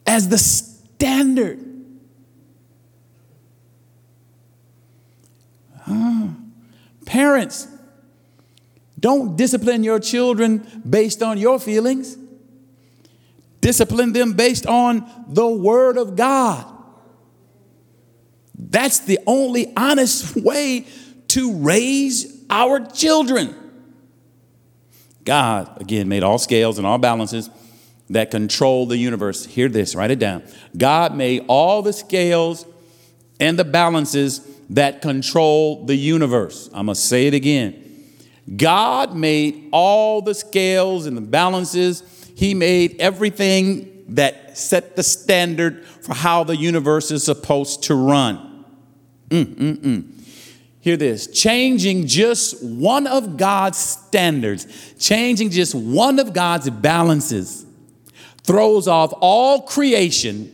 as 0.06 0.28
the 0.28 0.38
standard. 0.38 1.60
Huh. 5.82 6.28
Parents, 7.06 7.68
don't 9.00 9.36
discipline 9.36 9.84
your 9.84 10.00
children 10.00 10.84
based 10.90 11.22
on 11.22 11.38
your 11.38 11.60
feelings. 11.60 12.18
Discipline 13.64 14.12
them 14.12 14.34
based 14.34 14.66
on 14.66 15.10
the 15.26 15.48
Word 15.48 15.96
of 15.98 16.18
God. 16.18 16.66
That's 18.60 19.00
the 19.00 19.20
only 19.26 19.72
honest 19.78 20.36
way 20.36 20.86
to 21.30 21.56
raise 21.60 22.44
our 22.50 22.86
children. 22.86 23.56
God, 25.24 25.80
again, 25.80 26.10
made 26.10 26.24
all 26.24 26.40
scales 26.40 26.78
and 26.78 26.86
all 26.86 26.98
balances 26.98 27.50
that 28.10 28.32
control 28.32 28.86
the 28.86 28.98
universe. 28.98 29.46
Hear 29.46 29.70
this, 29.70 29.96
write 29.96 30.12
it 30.12 30.20
down. 30.20 30.44
God 30.76 31.16
made 31.16 31.46
all 31.48 31.82
the 31.82 31.94
scales 31.94 32.66
and 33.40 33.58
the 33.58 33.64
balances 33.64 34.46
that 34.72 35.02
control 35.02 35.86
the 35.86 35.96
universe. 35.96 36.68
I'm 36.74 36.88
going 36.88 36.96
to 36.96 37.02
say 37.02 37.28
it 37.28 37.34
again. 37.34 37.80
God 38.58 39.16
made 39.16 39.70
all 39.72 40.22
the 40.22 40.36
scales 40.36 41.06
and 41.06 41.16
the 41.16 41.22
balances 41.22 42.04
he 42.44 42.54
made 42.54 43.00
everything 43.00 44.04
that 44.10 44.58
set 44.58 44.98
the 44.98 45.02
standard 45.02 45.86
for 45.86 46.14
how 46.14 46.44
the 46.44 46.58
universe 46.58 47.10
is 47.10 47.24
supposed 47.24 47.84
to 47.84 47.96
run. 47.96 48.66
Mm-mm-mm. 49.30 50.12
Hear 50.82 50.98
this 50.98 51.28
changing 51.28 52.06
just 52.06 52.62
one 52.62 53.08
of 53.08 53.38
God's 53.38 53.78
standards, 53.78 54.68
changing 55.00 55.52
just 55.52 55.74
one 55.74 56.20
of 56.20 56.34
God's 56.34 56.70
balances, 56.70 57.66
throws 58.44 58.90
off 58.90 59.14
all 59.22 59.62
creation 59.62 60.52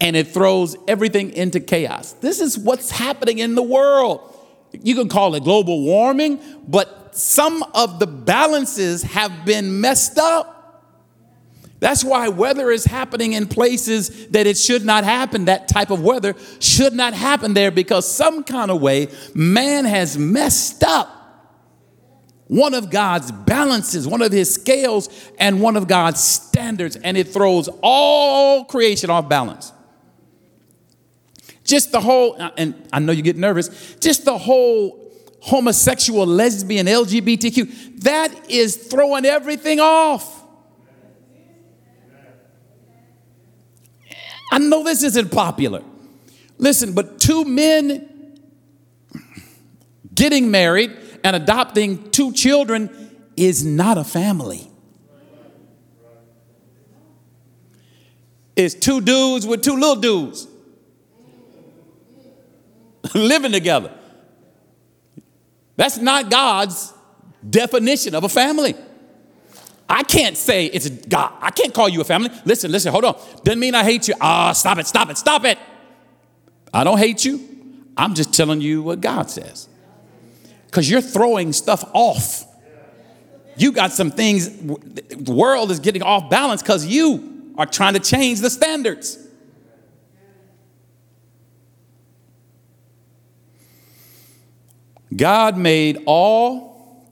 and 0.00 0.16
it 0.16 0.26
throws 0.26 0.74
everything 0.88 1.30
into 1.34 1.60
chaos. 1.60 2.14
This 2.14 2.40
is 2.40 2.58
what's 2.58 2.90
happening 2.90 3.38
in 3.38 3.54
the 3.54 3.62
world. 3.62 4.31
You 4.72 4.94
can 4.94 5.08
call 5.08 5.34
it 5.34 5.44
global 5.44 5.82
warming, 5.82 6.40
but 6.66 7.16
some 7.16 7.62
of 7.74 7.98
the 7.98 8.06
balances 8.06 9.02
have 9.02 9.44
been 9.44 9.80
messed 9.80 10.18
up. 10.18 10.52
That's 11.78 12.04
why 12.04 12.28
weather 12.28 12.70
is 12.70 12.84
happening 12.84 13.32
in 13.32 13.48
places 13.48 14.28
that 14.28 14.46
it 14.46 14.56
should 14.56 14.84
not 14.84 15.02
happen. 15.02 15.46
That 15.46 15.66
type 15.66 15.90
of 15.90 16.00
weather 16.00 16.36
should 16.60 16.92
not 16.92 17.12
happen 17.12 17.54
there 17.54 17.72
because 17.72 18.08
some 18.08 18.44
kind 18.44 18.70
of 18.70 18.80
way 18.80 19.08
man 19.34 19.84
has 19.84 20.16
messed 20.16 20.84
up 20.84 21.22
one 22.46 22.74
of 22.74 22.90
God's 22.90 23.32
balances, 23.32 24.06
one 24.06 24.22
of 24.22 24.30
his 24.30 24.52
scales, 24.52 25.08
and 25.38 25.60
one 25.60 25.76
of 25.76 25.88
God's 25.88 26.22
standards, 26.22 26.96
and 26.96 27.16
it 27.16 27.28
throws 27.28 27.68
all 27.82 28.64
creation 28.66 29.10
off 29.10 29.28
balance. 29.28 29.72
Just 31.64 31.92
the 31.92 32.00
whole, 32.00 32.36
and 32.56 32.74
I 32.92 32.98
know 32.98 33.12
you 33.12 33.22
get 33.22 33.36
nervous, 33.36 33.96
just 34.00 34.24
the 34.24 34.36
whole 34.36 35.02
homosexual, 35.40 36.26
lesbian, 36.26 36.86
LGBTQ. 36.86 38.02
That 38.02 38.50
is 38.50 38.76
throwing 38.76 39.24
everything 39.24 39.80
off. 39.80 40.40
I 44.52 44.58
know 44.58 44.84
this 44.84 45.02
isn't 45.02 45.32
popular. 45.32 45.82
Listen, 46.58 46.92
but 46.92 47.18
two 47.18 47.44
men 47.44 48.38
getting 50.14 50.50
married 50.50 50.96
and 51.24 51.34
adopting 51.34 52.10
two 52.10 52.32
children 52.32 53.10
is 53.36 53.64
not 53.64 53.98
a 53.98 54.04
family. 54.04 54.68
It's 58.54 58.74
two 58.74 59.00
dudes 59.00 59.46
with 59.46 59.62
two 59.62 59.74
little 59.74 59.96
dudes 59.96 60.46
living 63.14 63.52
together. 63.52 63.92
That's 65.76 65.98
not 65.98 66.30
God's 66.30 66.92
definition 67.48 68.14
of 68.14 68.24
a 68.24 68.28
family. 68.28 68.74
I 69.88 70.02
can't 70.04 70.36
say 70.36 70.66
it's 70.66 70.88
God. 70.88 71.32
I 71.40 71.50
can't 71.50 71.74
call 71.74 71.88
you 71.88 72.00
a 72.00 72.04
family. 72.04 72.30
Listen, 72.44 72.70
listen, 72.70 72.92
hold 72.92 73.04
on. 73.04 73.20
Doesn't 73.44 73.60
mean 73.60 73.74
I 73.74 73.84
hate 73.84 74.08
you. 74.08 74.14
Ah, 74.20 74.50
oh, 74.50 74.52
stop 74.52 74.78
it, 74.78 74.86
stop 74.86 75.10
it, 75.10 75.18
stop 75.18 75.44
it. 75.44 75.58
I 76.72 76.84
don't 76.84 76.98
hate 76.98 77.24
you. 77.24 77.48
I'm 77.96 78.14
just 78.14 78.32
telling 78.32 78.60
you 78.60 78.82
what 78.82 79.00
God 79.00 79.30
says. 79.30 79.68
Because 80.66 80.88
you're 80.88 81.02
throwing 81.02 81.52
stuff 81.52 81.84
off. 81.92 82.46
You 83.56 83.72
got 83.72 83.92
some 83.92 84.10
things, 84.10 84.48
the 84.48 85.32
world 85.32 85.70
is 85.70 85.78
getting 85.78 86.02
off 86.02 86.30
balance 86.30 86.62
because 86.62 86.86
you 86.86 87.52
are 87.58 87.66
trying 87.66 87.92
to 87.92 88.00
change 88.00 88.40
the 88.40 88.48
standards. 88.48 89.18
God 95.16 95.56
made 95.56 96.02
all 96.06 97.06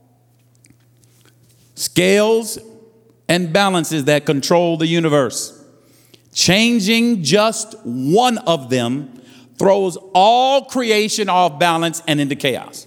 scales 1.75 2.59
and 3.29 3.53
balances 3.53 4.05
that 4.05 4.27
control 4.27 4.77
the 4.77 4.87
universe. 4.87 5.57
Changing 6.33 7.23
just 7.23 7.75
one 7.85 8.39
of 8.39 8.71
them 8.71 9.21
throws 9.59 9.99
all 10.15 10.65
creation 10.65 11.29
off 11.29 11.59
balance 11.59 12.03
and 12.07 12.21
into 12.21 12.37
chaos. 12.37 12.87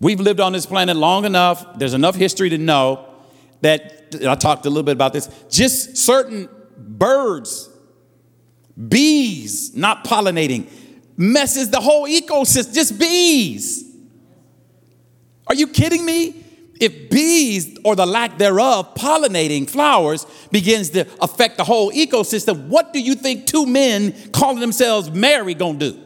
We've 0.00 0.20
lived 0.20 0.40
on 0.40 0.52
this 0.52 0.64
planet 0.64 0.96
long 0.96 1.24
enough, 1.24 1.78
there's 1.78 1.94
enough 1.94 2.16
history 2.16 2.48
to 2.50 2.58
know 2.58 3.06
that 3.60 4.16
I 4.26 4.34
talked 4.34 4.64
a 4.64 4.70
little 4.70 4.82
bit 4.82 4.92
about 4.92 5.12
this. 5.12 5.28
Just 5.50 5.98
certain 5.98 6.48
birds, 6.78 7.68
bees 8.88 9.76
not 9.76 10.04
pollinating, 10.04 10.68
messes 11.20 11.68
the 11.68 11.80
whole 11.80 12.08
ecosystem. 12.08 12.72
Just 12.74 12.98
bees. 12.98 13.84
Are 15.46 15.54
you 15.54 15.66
kidding 15.66 16.04
me? 16.04 16.46
If 16.80 17.10
bees 17.10 17.76
or 17.84 17.94
the 17.94 18.06
lack 18.06 18.38
thereof 18.38 18.94
pollinating 18.94 19.68
flowers 19.68 20.24
begins 20.50 20.88
to 20.90 21.06
affect 21.20 21.58
the 21.58 21.64
whole 21.64 21.92
ecosystem, 21.92 22.68
what 22.68 22.94
do 22.94 23.00
you 23.00 23.14
think 23.14 23.46
two 23.46 23.66
men 23.66 24.14
calling 24.32 24.60
themselves 24.60 25.10
Mary 25.10 25.52
gonna 25.52 25.78
do? 25.78 26.00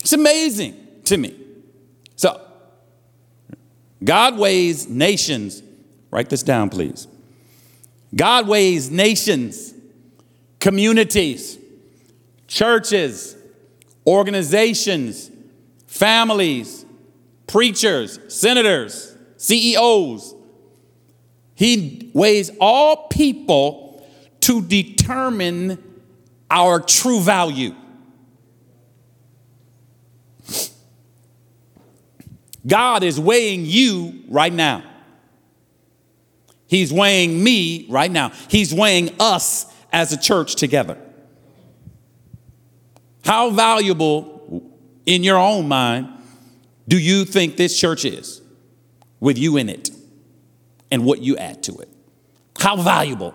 It's 0.00 0.12
amazing 0.12 0.76
to 1.04 1.16
me. 1.16 1.34
So, 2.16 2.38
God 4.04 4.36
weighs 4.36 4.86
nations. 4.86 5.62
Write 6.10 6.28
this 6.28 6.42
down, 6.42 6.68
please. 6.68 7.08
God 8.14 8.46
weighs 8.46 8.90
nations, 8.90 9.72
communities, 10.60 11.58
churches, 12.46 13.36
organizations, 14.06 15.30
families, 15.86 16.84
preachers, 17.46 18.18
senators, 18.28 19.16
CEOs. 19.36 20.34
He 21.54 22.10
weighs 22.12 22.50
all 22.60 23.08
people 23.08 24.06
to 24.40 24.62
determine 24.62 25.82
our 26.50 26.80
true 26.80 27.20
value. 27.20 27.74
God 32.66 33.02
is 33.02 33.18
weighing 33.18 33.64
you 33.64 34.24
right 34.28 34.52
now. 34.52 34.82
He's 36.66 36.92
weighing 36.92 37.42
me 37.42 37.86
right 37.88 38.10
now. 38.10 38.32
He's 38.48 38.74
weighing 38.74 39.14
us 39.20 39.66
as 39.92 40.12
a 40.12 40.16
church 40.16 40.56
together. 40.56 40.98
How 43.26 43.50
valuable, 43.50 44.70
in 45.04 45.24
your 45.24 45.36
own 45.36 45.66
mind, 45.66 46.08
do 46.86 46.96
you 46.96 47.24
think 47.24 47.56
this 47.56 47.78
church 47.78 48.04
is 48.04 48.40
with 49.18 49.36
you 49.36 49.56
in 49.56 49.68
it 49.68 49.90
and 50.92 51.04
what 51.04 51.22
you 51.22 51.36
add 51.36 51.64
to 51.64 51.76
it? 51.78 51.88
How 52.60 52.76
valuable? 52.76 53.34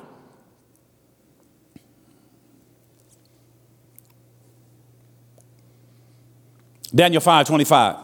Daniel 6.96 7.22
5 7.22 7.48
25 7.48 7.96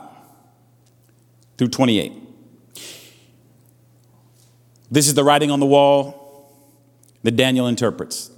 through 1.57 1.69
28. 1.69 2.11
This 4.91 5.07
is 5.07 5.13
the 5.13 5.23
writing 5.23 5.51
on 5.51 5.61
the 5.61 5.65
wall 5.65 6.51
that 7.23 7.37
Daniel 7.37 7.67
interprets. 7.67 8.31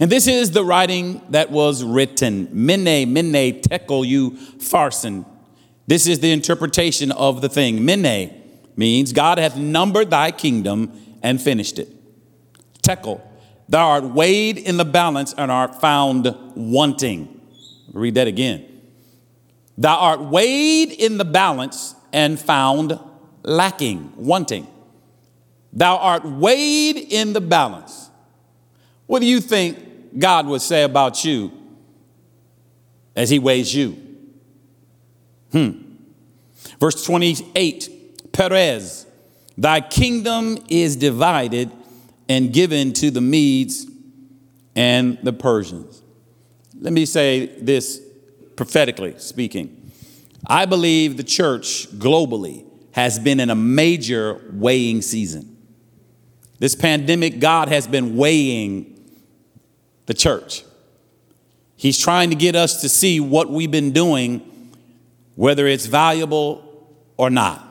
And 0.00 0.10
this 0.10 0.26
is 0.26 0.52
the 0.52 0.64
writing 0.64 1.22
that 1.30 1.50
was 1.50 1.82
written. 1.82 2.48
Mene, 2.52 3.12
mene, 3.12 3.60
tekel, 3.60 4.04
Upharsin. 4.04 5.24
This 5.86 6.06
is 6.06 6.20
the 6.20 6.30
interpretation 6.30 7.10
of 7.12 7.40
the 7.40 7.48
thing. 7.48 7.84
Mene 7.84 8.30
means 8.76 9.12
God 9.12 9.38
hath 9.38 9.56
numbered 9.56 10.10
thy 10.10 10.30
kingdom 10.30 10.92
and 11.22 11.40
finished 11.40 11.78
it. 11.78 11.88
Tekel, 12.82 13.20
thou 13.68 13.88
art 13.88 14.04
weighed 14.04 14.58
in 14.58 14.76
the 14.76 14.84
balance 14.84 15.34
and 15.36 15.50
art 15.50 15.80
found 15.80 16.34
wanting. 16.54 17.40
Read 17.92 18.14
that 18.14 18.26
again. 18.26 18.64
Thou 19.78 19.96
art 19.96 20.20
weighed 20.20 20.92
in 20.92 21.18
the 21.18 21.24
balance 21.24 21.94
and 22.12 22.38
found 22.38 22.98
lacking, 23.42 24.12
wanting. 24.16 24.66
Thou 25.72 25.96
art 25.96 26.24
weighed 26.24 26.96
in 26.96 27.32
the 27.32 27.40
balance. 27.40 27.97
What 29.08 29.20
do 29.20 29.26
you 29.26 29.40
think 29.40 30.18
God 30.18 30.46
would 30.46 30.60
say 30.60 30.82
about 30.84 31.24
you 31.24 31.50
as 33.16 33.30
He 33.30 33.38
weighs 33.38 33.74
you? 33.74 33.96
Hmm. 35.50 35.70
Verse 36.78 37.02
28 37.04 38.32
Peres, 38.32 39.06
thy 39.56 39.80
kingdom 39.80 40.58
is 40.68 40.94
divided 40.94 41.72
and 42.28 42.52
given 42.52 42.92
to 42.92 43.10
the 43.10 43.22
Medes 43.22 43.86
and 44.76 45.18
the 45.22 45.32
Persians. 45.32 46.02
Let 46.78 46.92
me 46.92 47.06
say 47.06 47.46
this 47.46 48.00
prophetically 48.56 49.18
speaking. 49.18 49.90
I 50.46 50.66
believe 50.66 51.16
the 51.16 51.24
church 51.24 51.90
globally 51.92 52.66
has 52.92 53.18
been 53.18 53.40
in 53.40 53.48
a 53.48 53.54
major 53.54 54.50
weighing 54.52 55.00
season. 55.00 55.56
This 56.58 56.74
pandemic, 56.74 57.40
God 57.40 57.68
has 57.68 57.86
been 57.86 58.18
weighing 58.18 58.97
the 60.08 60.14
church. 60.14 60.64
He's 61.76 61.98
trying 61.98 62.30
to 62.30 62.36
get 62.36 62.56
us 62.56 62.80
to 62.80 62.88
see 62.88 63.20
what 63.20 63.50
we've 63.50 63.70
been 63.70 63.92
doing, 63.92 64.72
whether 65.36 65.66
it's 65.66 65.84
valuable 65.84 66.88
or 67.18 67.28
not. 67.28 67.62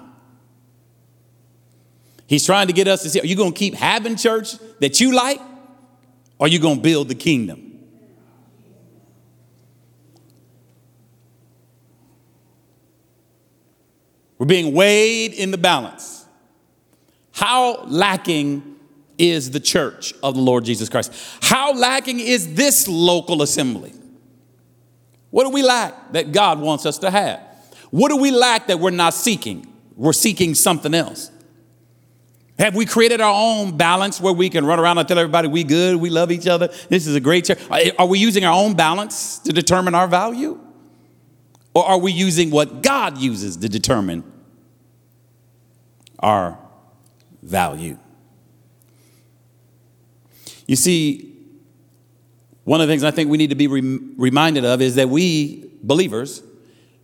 He's 2.27 2.45
trying 2.45 2.67
to 2.67 2.73
get 2.73 2.87
us 2.87 3.01
to 3.03 3.09
see 3.09 3.19
are 3.19 3.25
you 3.25 3.35
going 3.35 3.53
to 3.53 3.57
keep 3.57 3.73
having 3.73 4.15
church 4.15 4.53
that 4.79 4.99
you 4.99 5.15
like, 5.15 5.39
or 6.37 6.45
are 6.45 6.47
you 6.47 6.59
going 6.59 6.75
to 6.75 6.81
build 6.81 7.07
the 7.07 7.15
kingdom? 7.15 7.79
We're 14.37 14.45
being 14.45 14.75
weighed 14.75 15.33
in 15.33 15.49
the 15.49 15.57
balance. 15.57 16.23
How 17.31 17.83
lacking 17.85 18.76
is 19.17 19.51
the 19.51 19.59
church 19.59 20.13
of 20.21 20.35
the 20.35 20.41
Lord 20.41 20.65
Jesus 20.65 20.89
Christ? 20.89 21.13
How 21.41 21.73
lacking 21.73 22.19
is 22.19 22.53
this 22.53 22.87
local 22.87 23.41
assembly? 23.41 23.93
What 25.29 25.43
do 25.43 25.49
we 25.49 25.63
lack 25.63 26.13
that 26.13 26.31
God 26.31 26.59
wants 26.59 26.85
us 26.85 26.99
to 26.99 27.11
have? 27.11 27.41
What 27.89 28.09
do 28.09 28.17
we 28.17 28.31
lack 28.31 28.67
that 28.67 28.79
we're 28.79 28.91
not 28.91 29.13
seeking? 29.13 29.73
We're 29.95 30.13
seeking 30.13 30.55
something 30.55 30.93
else. 30.93 31.31
Have 32.59 32.75
we 32.75 32.85
created 32.85 33.21
our 33.21 33.33
own 33.33 33.77
balance 33.77 34.19
where 34.19 34.33
we 34.33 34.49
can 34.49 34.65
run 34.65 34.79
around 34.79 34.97
and 34.97 35.07
tell 35.07 35.19
everybody 35.19 35.47
we 35.47 35.63
good, 35.63 35.97
we 35.97 36.09
love 36.09 36.31
each 36.31 36.47
other, 36.47 36.69
this 36.89 37.05
is 37.05 37.15
a 37.15 37.19
great 37.19 37.45
church? 37.45 37.59
Are 37.99 38.07
we 38.07 38.17
using 38.17 38.45
our 38.45 38.53
own 38.53 38.73
balance 38.75 39.37
to 39.39 39.53
determine 39.53 39.93
our 39.93 40.07
value? 40.07 40.59
Or 41.75 41.85
are 41.85 41.99
we 41.99 42.11
using 42.11 42.49
what 42.49 42.81
God 42.81 43.19
uses 43.19 43.57
to 43.57 43.69
determine 43.69 44.23
our 46.17 46.57
value? 47.43 47.99
You 50.67 50.75
see, 50.75 51.33
one 52.63 52.81
of 52.81 52.87
the 52.87 52.93
things 52.93 53.03
I 53.03 53.11
think 53.11 53.29
we 53.29 53.37
need 53.37 53.49
to 53.49 53.55
be 53.55 53.67
re- 53.67 53.99
reminded 54.17 54.65
of 54.65 54.81
is 54.81 54.95
that 54.95 55.09
we, 55.09 55.71
believers, 55.81 56.43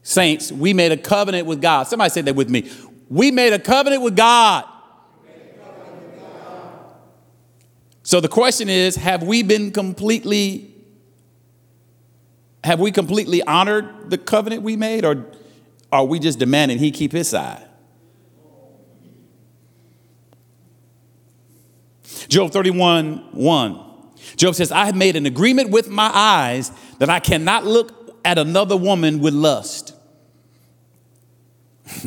saints, 0.01 0.51
we 0.51 0.73
made 0.73 0.91
a 0.91 0.97
covenant 0.97 1.47
with 1.47 1.61
God. 1.61 1.87
Somebody 1.87 2.09
say 2.09 2.21
that 2.21 2.35
with 2.35 2.49
me. 2.49 2.69
We 3.09 3.31
made 3.31 3.53
a 3.53 3.59
covenant 3.59 4.01
with 4.01 4.15
God. 4.15 4.65
So 8.05 8.19
the 8.19 8.27
question 8.27 8.67
is, 8.67 8.97
have 8.97 9.23
we 9.23 9.43
been 9.43 9.71
completely 9.71 10.73
have 12.63 12.79
we 12.79 12.91
completely 12.91 13.41
honored 13.43 14.09
the 14.09 14.17
covenant 14.17 14.61
we 14.61 14.77
made, 14.77 15.03
or 15.03 15.25
are 15.91 16.05
we 16.05 16.19
just 16.19 16.39
demanding 16.39 16.77
he 16.77 16.91
keep 16.91 17.11
his 17.11 17.27
side? 17.27 17.67
Job 22.33 22.51
31 22.51 23.27
1. 23.33 23.79
Job 24.37 24.55
says, 24.55 24.71
I 24.71 24.85
have 24.85 24.95
made 24.95 25.15
an 25.15 25.27
agreement 25.27 25.69
with 25.69 25.87
my 25.87 26.09
eyes 26.11 26.71
that 26.97 27.07
I 27.07 27.19
cannot 27.19 27.63
look 27.63 28.19
at 28.25 28.39
another 28.39 28.75
woman 28.75 29.19
with 29.19 29.35
lust. 29.35 29.93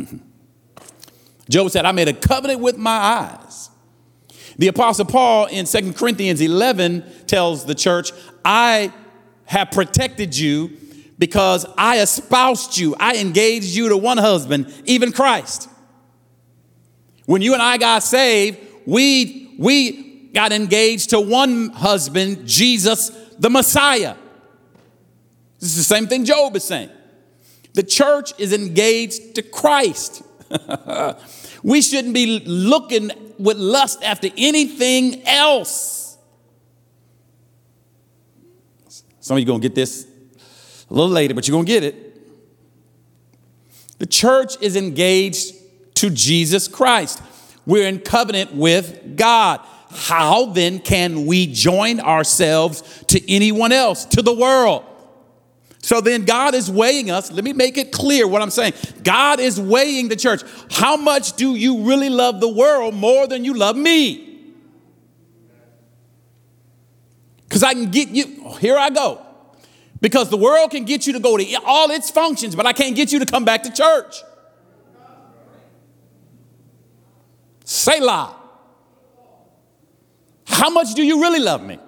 Job 1.49 1.71
said, 1.71 1.85
I 1.85 1.93
made 1.93 2.09
a 2.09 2.13
covenant 2.13 2.59
with 2.59 2.77
my 2.77 2.91
eyes. 2.91 3.71
The 4.59 4.67
Apostle 4.67 5.05
Paul 5.05 5.47
in 5.47 5.65
2 5.65 5.93
Corinthians 5.93 6.41
11 6.41 7.05
tells 7.29 7.65
the 7.65 7.77
church, 7.77 8.11
I 8.45 8.93
have 9.45 9.71
protected 9.71 10.37
you 10.37 10.77
because 11.21 11.65
I 11.79 12.01
espoused 12.01 12.77
you. 12.77 12.97
I 12.99 13.19
engaged 13.19 13.77
you 13.77 13.91
to 13.91 13.97
one 13.97 14.19
husband, 14.19 14.75
even 14.87 15.13
Christ. 15.13 15.69
When 17.27 17.43
you 17.43 17.53
and 17.53 17.63
I 17.63 17.79
got 17.79 18.03
saved, 18.03 18.59
we, 18.87 19.55
we 19.57 20.06
got 20.33 20.53
engaged 20.53 21.11
to 21.11 21.21
one 21.21 21.71
husband, 21.71 22.47
Jesus, 22.47 23.11
the 23.39 23.51
Messiah. 23.51 24.17
This 25.59 25.71
is 25.71 25.77
the 25.77 25.95
same 25.95 26.07
thing 26.07 26.25
Job 26.25 26.55
is 26.57 26.65
saying. 26.65 26.91
The 27.75 27.83
church 27.83 28.33
is 28.39 28.53
engaged 28.53 29.35
to 29.35 29.43
Christ. 29.43 30.23
we 31.63 31.83
shouldn't 31.83 32.15
be 32.15 32.41
looking 32.41 33.11
with 33.39 33.57
lust 33.59 34.03
after 34.03 34.29
anything 34.37 35.27
else. 35.27 36.17
Some 39.21 39.37
of 39.37 39.41
you 39.41 39.47
going 39.47 39.61
to 39.61 39.69
get 39.69 39.75
this 39.75 40.07
a 40.89 40.95
little 40.95 41.11
later, 41.11 41.35
but 41.35 41.47
you're 41.47 41.55
going 41.55 41.67
to 41.67 41.73
get 41.73 41.83
it. 41.83 42.07
The 43.99 44.07
church 44.07 44.55
is 44.61 44.77
engaged 44.77 45.55
to 45.97 46.11
Jesus 46.11 46.69
Christ. 46.69 47.23
We're 47.67 47.89
in 47.89 47.99
covenant 47.99 48.55
with 48.55 49.17
God. 49.17 49.61
How 49.97 50.47
then 50.47 50.79
can 50.79 51.27
we 51.27 51.47
join 51.47 52.01
ourselves 52.01 53.05
to 53.09 53.33
anyone 53.33 53.73
else, 53.73 54.05
to 54.07 54.23
the 54.23 54.35
world? 54.35 54.85
So 55.83 56.01
then 56.01 56.25
God 56.25 56.55
is 56.55 56.71
weighing 56.71 57.11
us. 57.11 57.31
Let 57.31 57.45
me 57.45 57.53
make 57.53 57.79
it 57.79 57.93
clear 57.93 58.27
what 58.27 58.43
I'm 58.43 58.51
saying. 58.51 58.73
God 59.05 59.39
is 59.39 59.61
weighing 59.61 60.09
the 60.09 60.17
church. 60.17 60.43
How 60.71 60.97
much 60.97 61.35
do 61.35 61.55
you 61.55 61.83
really 61.83 62.09
love 62.09 62.41
the 62.41 62.49
world 62.49 62.95
more 62.95 63.27
than 63.27 63.45
you 63.45 63.55
love 63.55 63.77
me? 63.77 64.45
Because 67.49 67.63
I 67.63 67.73
can 67.73 67.91
get 67.91 68.09
you, 68.09 68.53
here 68.59 68.77
I 68.77 68.91
go. 68.91 69.25
Because 70.01 70.29
the 70.29 70.37
world 70.37 70.73
can 70.73 70.85
get 70.85 71.07
you 71.07 71.13
to 71.15 71.21
go 71.21 71.37
to 71.37 71.61
all 71.65 71.91
its 71.91 72.11
functions, 72.11 72.55
but 72.55 72.67
I 72.67 72.73
can't 72.73 72.97
get 72.97 73.13
you 73.13 73.21
to 73.21 73.27
come 73.27 73.45
back 73.45 73.63
to 73.63 73.73
church. 73.73 74.17
Selah. 77.65 78.35
How 80.47 80.71
much 80.71 80.95
do 80.95 81.03
you 81.03 81.21
really 81.21 81.41
love 81.41 81.63
me? 81.65 81.79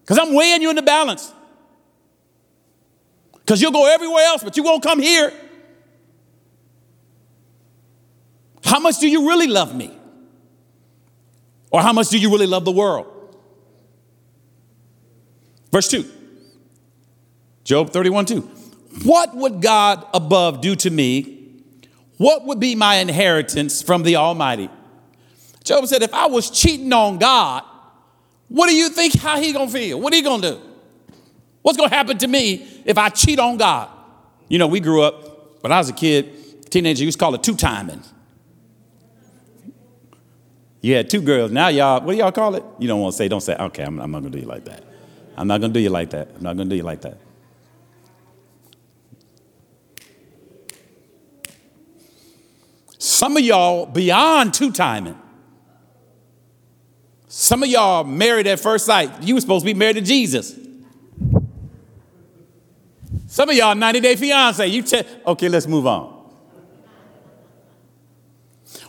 Because 0.00 0.18
I'm 0.18 0.34
weighing 0.34 0.62
you 0.62 0.70
in 0.70 0.76
the 0.76 0.82
balance. 0.82 1.32
Because 3.34 3.60
you'll 3.60 3.72
go 3.72 3.92
everywhere 3.92 4.24
else, 4.24 4.44
but 4.44 4.56
you 4.56 4.62
won't 4.62 4.82
come 4.82 5.00
here. 5.00 5.32
How 8.64 8.78
much 8.80 8.98
do 8.98 9.08
you 9.08 9.28
really 9.28 9.46
love 9.46 9.74
me? 9.74 9.96
Or 11.70 11.80
how 11.80 11.92
much 11.92 12.08
do 12.08 12.18
you 12.18 12.30
really 12.30 12.46
love 12.46 12.64
the 12.64 12.72
world? 12.72 13.06
Verse 15.72 15.88
2. 15.88 16.04
Job 17.64 17.90
31 17.90 18.26
2. 18.26 18.40
What 19.04 19.34
would 19.36 19.60
God 19.60 20.06
above 20.14 20.60
do 20.60 20.74
to 20.76 20.90
me? 20.90 21.38
What 22.16 22.46
would 22.46 22.58
be 22.58 22.74
my 22.74 22.96
inheritance 22.96 23.82
from 23.82 24.02
the 24.02 24.16
Almighty? 24.16 24.70
Job 25.64 25.86
said, 25.86 26.02
if 26.02 26.14
I 26.14 26.26
was 26.26 26.50
cheating 26.50 26.92
on 26.92 27.18
God, 27.18 27.62
what 28.48 28.68
do 28.68 28.74
you 28.74 28.88
think 28.88 29.18
how 29.18 29.40
he 29.40 29.52
gonna 29.52 29.70
feel? 29.70 30.00
What 30.00 30.12
are 30.12 30.16
he 30.16 30.22
gonna 30.22 30.42
do? 30.42 30.60
What's 31.62 31.76
gonna 31.76 31.94
happen 31.94 32.18
to 32.18 32.26
me 32.26 32.66
if 32.84 32.96
I 32.96 33.08
cheat 33.10 33.38
on 33.38 33.56
God? 33.56 33.90
You 34.48 34.58
know, 34.58 34.66
we 34.66 34.80
grew 34.80 35.02
up, 35.02 35.62
when 35.62 35.72
I 35.72 35.78
was 35.78 35.90
a 35.90 35.92
kid, 35.92 36.70
teenager, 36.70 37.00
you 37.00 37.06
used 37.06 37.18
to 37.18 37.24
call 37.24 37.34
it 37.34 37.42
two-timing. 37.42 38.02
You 40.80 40.94
had 40.94 41.10
two 41.10 41.20
girls. 41.20 41.50
Now 41.50 41.68
y'all, 41.68 42.00
what 42.00 42.12
do 42.12 42.18
y'all 42.18 42.32
call 42.32 42.54
it? 42.54 42.64
You 42.78 42.88
don't 42.88 43.00
want 43.00 43.12
to 43.12 43.16
say, 43.18 43.28
don't 43.28 43.40
say, 43.40 43.56
okay, 43.56 43.82
I'm, 43.82 44.00
I'm 44.00 44.10
not 44.10 44.20
gonna 44.20 44.30
do 44.30 44.38
you 44.38 44.46
like 44.46 44.64
that. 44.66 44.84
I'm 45.36 45.46
not 45.46 45.60
gonna 45.60 45.72
do 45.72 45.80
you 45.80 45.90
like 45.90 46.10
that. 46.10 46.28
I'm 46.36 46.42
not 46.42 46.56
gonna 46.56 46.70
do 46.70 46.76
you 46.76 46.82
like 46.82 47.02
that. 47.02 47.18
Some 52.98 53.36
of 53.36 53.42
y'all 53.42 53.86
beyond 53.86 54.54
two 54.54 54.72
timing. 54.72 55.18
Some 57.28 57.62
of 57.62 57.68
y'all 57.68 58.04
married 58.04 58.46
at 58.46 58.58
first 58.58 58.86
sight. 58.86 59.22
You 59.22 59.34
were 59.34 59.40
supposed 59.40 59.64
to 59.64 59.72
be 59.72 59.78
married 59.78 59.96
to 59.96 60.00
Jesus. 60.00 60.58
Some 63.26 63.50
of 63.50 63.54
y'all 63.54 63.74
90 63.74 64.00
day 64.00 64.16
fiance. 64.16 64.66
You 64.66 64.82
te- 64.82 65.04
okay, 65.26 65.48
let's 65.50 65.66
move 65.66 65.86
on. 65.86 66.14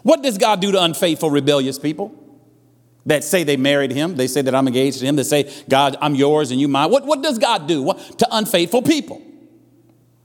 What 0.04 0.24
does 0.24 0.38
God 0.38 0.62
do 0.62 0.72
to 0.72 0.82
unfaithful, 0.82 1.30
rebellious 1.30 1.78
people 1.78 2.16
that 3.06 3.26
say 3.26 3.44
they 3.44 3.58
married 3.58 3.92
him? 3.92 4.16
They 4.16 4.28
say 4.28 4.42
that 4.42 4.56
I'm 4.56 4.68
engaged 4.68 5.00
to 5.00 5.06
him. 5.06 5.18
They 5.18 5.24
say, 5.24 5.52
God, 5.68 5.98
I'm 6.00 6.16
yours 6.16 6.52
and 6.52 6.62
you 6.62 6.70
mine. 6.70 6.90
What, 6.90 7.06
what 7.06 7.22
does 7.22 7.38
God 7.38 7.68
do 7.68 7.94
to 7.94 8.28
unfaithful 8.32 8.82
people? 8.82 9.22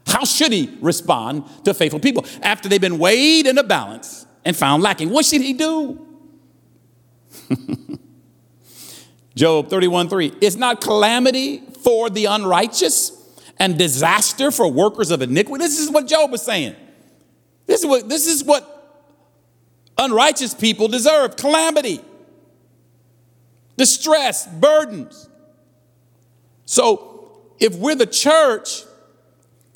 How 0.06 0.24
should 0.24 0.52
he 0.52 0.78
respond 0.80 1.44
to 1.64 1.74
faithful 1.74 1.98
people 1.98 2.24
after 2.42 2.68
they've 2.68 2.80
been 2.80 2.98
weighed 2.98 3.48
in 3.48 3.58
a 3.58 3.64
balance 3.64 4.26
and 4.44 4.56
found 4.56 4.84
lacking? 4.84 5.10
What 5.10 5.24
should 5.24 5.40
he 5.40 5.54
do? 5.54 6.06
Job 9.34 9.68
31 9.68 10.08
3. 10.08 10.32
It's 10.40 10.56
not 10.56 10.80
calamity 10.80 11.62
for 11.82 12.08
the 12.08 12.26
unrighteous 12.26 13.12
and 13.58 13.78
disaster 13.78 14.50
for 14.50 14.70
workers 14.70 15.10
of 15.10 15.22
iniquity. 15.22 15.64
This 15.64 15.78
is 15.78 15.90
what 15.90 16.06
Job 16.06 16.32
is 16.34 16.42
saying. 16.42 16.76
This 17.66 17.80
is 17.80 17.86
what, 17.86 18.08
this 18.08 18.26
is 18.26 18.44
what 18.44 18.70
unrighteous 19.98 20.54
people 20.54 20.88
deserve 20.88 21.36
calamity, 21.36 22.00
distress, 23.76 24.46
burdens. 24.46 25.28
So 26.66 27.42
if 27.58 27.74
we're 27.76 27.94
the 27.94 28.06
church, 28.06 28.82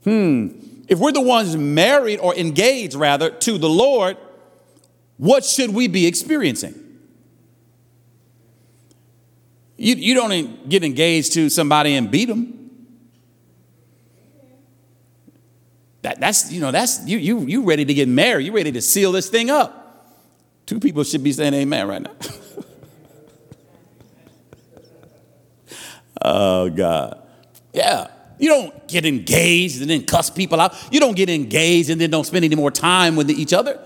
hmm, 0.04 0.48
if 0.88 0.98
we're 0.98 1.12
the 1.12 1.22
ones 1.22 1.56
married 1.56 2.18
or 2.20 2.34
engaged 2.34 2.94
rather 2.94 3.30
to 3.30 3.58
the 3.58 3.68
Lord, 3.68 4.16
what 5.16 5.44
should 5.44 5.70
we 5.70 5.88
be 5.88 6.06
experiencing? 6.06 6.74
You, 9.78 9.94
you 9.94 10.14
don't 10.14 10.68
get 10.68 10.82
engaged 10.82 11.34
to 11.34 11.48
somebody 11.48 11.94
and 11.94 12.10
beat 12.10 12.26
them. 12.26 12.54
That, 16.02 16.20
that's, 16.20 16.52
you 16.52 16.60
know, 16.60 16.72
that's, 16.72 17.06
you, 17.06 17.18
you, 17.18 17.40
you 17.40 17.64
ready 17.64 17.84
to 17.84 17.94
get 17.94 18.08
married. 18.08 18.44
You 18.44 18.52
ready 18.52 18.72
to 18.72 18.82
seal 18.82 19.12
this 19.12 19.30
thing 19.30 19.50
up. 19.50 19.84
Two 20.66 20.80
people 20.80 21.04
should 21.04 21.22
be 21.22 21.32
saying 21.32 21.54
amen 21.54 21.86
right 21.86 22.02
now. 22.02 22.10
oh, 26.22 26.70
God. 26.70 27.22
Yeah. 27.72 28.08
You 28.38 28.48
don't 28.48 28.88
get 28.88 29.06
engaged 29.06 29.80
and 29.80 29.90
then 29.90 30.04
cuss 30.04 30.28
people 30.28 30.60
out. 30.60 30.74
You 30.92 30.98
don't 30.98 31.16
get 31.16 31.30
engaged 31.30 31.90
and 31.90 32.00
then 32.00 32.10
don't 32.10 32.24
spend 32.24 32.44
any 32.44 32.56
more 32.56 32.70
time 32.70 33.16
with 33.16 33.30
each 33.30 33.52
other. 33.52 33.84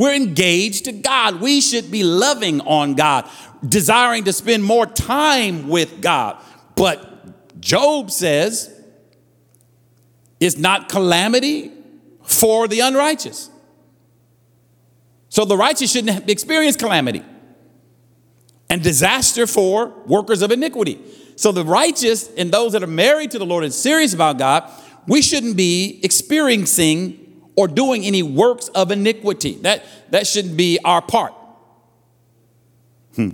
We're 0.00 0.14
engaged 0.14 0.86
to 0.86 0.92
God. 0.92 1.42
We 1.42 1.60
should 1.60 1.90
be 1.90 2.04
loving 2.04 2.62
on 2.62 2.94
God, 2.94 3.28
desiring 3.62 4.24
to 4.24 4.32
spend 4.32 4.64
more 4.64 4.86
time 4.86 5.68
with 5.68 6.00
God. 6.00 6.42
But 6.74 7.60
Job 7.60 8.10
says 8.10 8.74
it's 10.40 10.56
not 10.56 10.88
calamity 10.88 11.70
for 12.22 12.66
the 12.66 12.80
unrighteous. 12.80 13.50
So 15.28 15.44
the 15.44 15.58
righteous 15.58 15.92
shouldn't 15.92 16.30
experience 16.30 16.76
calamity 16.76 17.22
and 18.70 18.82
disaster 18.82 19.46
for 19.46 19.88
workers 20.06 20.40
of 20.40 20.50
iniquity. 20.50 20.98
So 21.36 21.52
the 21.52 21.62
righteous 21.62 22.30
and 22.38 22.50
those 22.50 22.72
that 22.72 22.82
are 22.82 22.86
married 22.86 23.32
to 23.32 23.38
the 23.38 23.44
Lord 23.44 23.64
and 23.64 23.74
serious 23.74 24.14
about 24.14 24.38
God, 24.38 24.64
we 25.06 25.20
shouldn't 25.20 25.58
be 25.58 26.00
experiencing 26.02 27.19
or 27.60 27.68
doing 27.68 28.06
any 28.06 28.22
works 28.22 28.68
of 28.68 28.90
iniquity. 28.90 29.52
That, 29.56 29.84
that 30.08 30.26
shouldn't 30.26 30.56
be 30.56 30.78
our 30.82 31.02
part. 31.02 31.34
Hmm. 33.16 33.28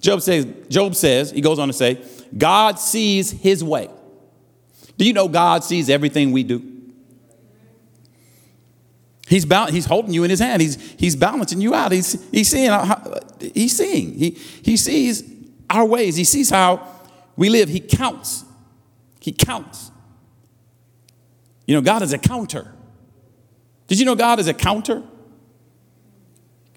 Job 0.00 0.22
says, 0.22 0.46
Job 0.68 0.94
says, 0.94 1.32
he 1.32 1.40
goes 1.40 1.58
on 1.58 1.66
to 1.66 1.74
say, 1.74 2.00
God 2.38 2.78
sees 2.78 3.32
his 3.32 3.64
way. 3.64 3.90
Do 4.96 5.04
you 5.04 5.12
know 5.12 5.26
God 5.26 5.64
sees 5.64 5.90
everything 5.90 6.30
we 6.30 6.44
do? 6.44 6.62
He's, 9.26 9.44
ba- 9.44 9.72
he's 9.72 9.86
holding 9.86 10.14
you 10.14 10.22
in 10.22 10.30
his 10.30 10.38
hand. 10.38 10.62
He's, 10.62 10.76
he's 10.92 11.16
balancing 11.16 11.60
you 11.60 11.74
out. 11.74 11.90
He's, 11.90 12.22
he's 12.30 12.48
seeing, 12.48 12.70
he's 13.40 13.76
seeing. 13.76 14.14
He, 14.14 14.30
he 14.62 14.76
sees 14.76 15.24
our 15.68 15.84
ways. 15.84 16.14
He 16.14 16.22
sees 16.24 16.48
how 16.48 16.86
we 17.34 17.48
live. 17.48 17.68
He 17.68 17.80
counts. 17.80 18.44
He 19.18 19.32
counts. 19.32 19.90
You 21.66 21.74
know, 21.74 21.80
God 21.80 22.02
is 22.02 22.12
a 22.12 22.18
counter. 22.18 22.72
Did 23.86 23.98
you 23.98 24.06
know 24.06 24.14
God 24.14 24.40
is 24.40 24.48
a 24.48 24.54
counter? 24.54 25.02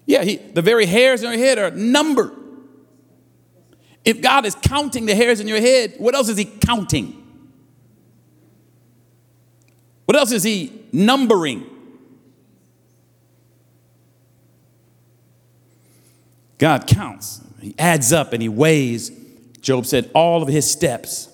Yeah, 0.06 0.24
he, 0.24 0.36
the 0.36 0.62
very 0.62 0.86
hairs 0.86 1.22
in 1.22 1.30
your 1.30 1.38
head 1.38 1.58
are 1.58 1.70
numbered. 1.70 2.32
If 4.04 4.22
God 4.22 4.46
is 4.46 4.54
counting 4.54 5.04
the 5.06 5.14
hairs 5.14 5.38
in 5.38 5.48
your 5.48 5.60
head, 5.60 5.94
what 5.98 6.14
else 6.14 6.30
is 6.30 6.38
He 6.38 6.46
counting? 6.46 7.14
What 10.06 10.16
else 10.16 10.32
is 10.32 10.42
He 10.42 10.72
numbering? 10.92 11.66
God 16.56 16.86
counts, 16.86 17.42
He 17.60 17.74
adds 17.78 18.12
up 18.12 18.32
and 18.32 18.40
He 18.40 18.48
weighs, 18.48 19.10
Job 19.60 19.84
said, 19.84 20.10
all 20.14 20.42
of 20.42 20.48
His 20.48 20.70
steps. 20.70 21.28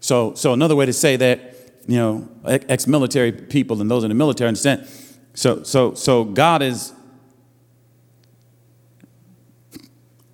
So, 0.00 0.34
so 0.34 0.52
another 0.52 0.74
way 0.74 0.86
to 0.86 0.92
say 0.92 1.14
that 1.16 1.49
you 1.86 1.96
know, 1.96 2.28
ex 2.44 2.86
military 2.86 3.32
people 3.32 3.80
and 3.80 3.90
those 3.90 4.04
in 4.04 4.08
the 4.08 4.14
military 4.14 4.48
understand. 4.48 4.86
So, 5.34 5.62
so, 5.62 5.94
so 5.94 6.24
God 6.24 6.62
is, 6.62 6.92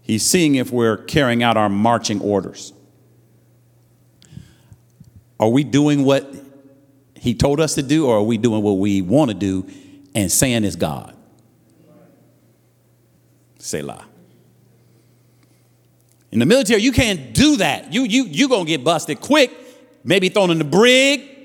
He's 0.02 0.24
seeing 0.24 0.54
if 0.54 0.70
we're 0.70 0.98
carrying 0.98 1.42
out 1.42 1.56
our 1.56 1.68
marching 1.68 2.20
orders. 2.20 2.72
Are 5.38 5.48
we 5.48 5.64
doing 5.64 6.04
what 6.04 6.32
He 7.14 7.35
told 7.35 7.61
us 7.61 7.74
to 7.74 7.82
do, 7.82 8.06
or 8.06 8.18
are 8.18 8.22
we 8.22 8.38
doing 8.38 8.62
what 8.62 8.78
we 8.78 9.02
want 9.02 9.30
to 9.30 9.37
do 9.37 9.68
and 10.14 10.30
saying 10.30 10.64
is 10.64 10.76
God? 10.76 11.16
Say 13.59 13.80
Selah. 13.80 14.06
In 16.30 16.38
the 16.38 16.46
military, 16.46 16.82
you 16.82 16.92
can't 16.92 17.32
do 17.32 17.56
that. 17.56 17.92
You 17.92 18.02
you 18.02 18.24
you 18.24 18.48
gonna 18.48 18.64
get 18.64 18.85
busted 18.85 19.20
quick, 19.20 19.50
maybe 20.04 20.28
thrown 20.28 20.50
in 20.50 20.59
the 20.59 20.64
brig. 20.64 21.36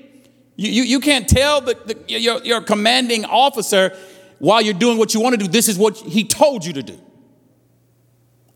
You 0.62 0.70
you, 0.70 0.82
you 0.84 1.00
can't 1.00 1.28
tell 1.28 1.60
the, 1.60 1.76
the 1.84 1.98
your, 2.06 2.42
your 2.44 2.60
commanding 2.60 3.24
officer 3.24 3.96
while 4.38 4.62
you're 4.62 4.74
doing 4.74 4.98
what 4.98 5.14
you 5.14 5.20
want 5.20 5.34
to 5.34 5.44
do, 5.44 5.48
this 5.48 5.68
is 5.68 5.76
what 5.78 5.96
he 5.96 6.24
told 6.24 6.64
you 6.64 6.72
to 6.72 6.82
do. 6.82 6.98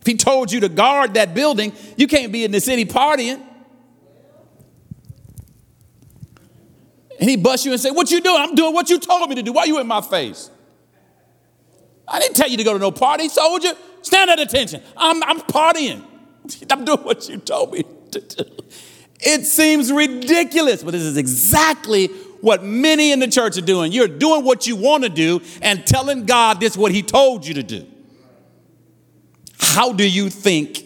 If 0.00 0.06
he 0.06 0.16
told 0.16 0.52
you 0.52 0.60
to 0.60 0.68
guard 0.68 1.14
that 1.14 1.34
building, 1.34 1.72
you 1.96 2.06
can't 2.06 2.32
be 2.32 2.44
in 2.44 2.52
the 2.52 2.60
city 2.60 2.84
partying. 2.84 3.44
And 7.18 7.30
he 7.30 7.36
busts 7.36 7.66
you 7.66 7.72
and 7.72 7.80
say, 7.80 7.90
What 7.90 8.10
you 8.10 8.20
doing? 8.20 8.40
I'm 8.40 8.54
doing 8.54 8.74
what 8.74 8.88
you 8.90 8.98
told 8.98 9.28
me 9.28 9.36
to 9.36 9.42
do. 9.42 9.52
Why 9.52 9.64
you 9.64 9.80
in 9.80 9.86
my 9.86 10.00
face? 10.00 10.50
I 12.06 12.20
didn't 12.20 12.36
tell 12.36 12.48
you 12.48 12.56
to 12.56 12.64
go 12.64 12.72
to 12.72 12.78
no 12.78 12.92
party, 12.92 13.28
soldier. 13.28 13.72
Stand 14.02 14.30
at 14.30 14.38
attention. 14.38 14.82
I'm, 14.96 15.22
I'm 15.24 15.40
partying. 15.40 16.04
I'm 16.70 16.84
doing 16.84 17.00
what 17.00 17.28
you 17.28 17.38
told 17.38 17.72
me 17.72 17.84
to 18.12 18.20
do. 18.20 18.44
It 19.20 19.46
seems 19.46 19.92
ridiculous, 19.92 20.83
but 20.83 20.92
this 20.92 21.02
is 21.02 21.16
exactly 21.16 22.09
what 22.40 22.62
many 22.62 23.12
in 23.12 23.18
the 23.18 23.29
church 23.29 23.57
are 23.57 23.62
doing. 23.62 23.92
You're 23.92 24.09
doing 24.09 24.44
what 24.44 24.66
you 24.66 24.76
want 24.76 25.05
to 25.05 25.09
do 25.09 25.40
and 25.62 25.87
telling 25.87 26.26
God 26.26 26.61
this 26.61 26.72
is 26.72 26.79
what 26.79 26.92
He 26.92 27.02
told 27.02 27.46
you 27.46 27.55
to 27.55 27.62
do. 27.62 27.87
How 29.59 29.92
do 29.92 30.09
you 30.09 30.29
think 30.31 30.85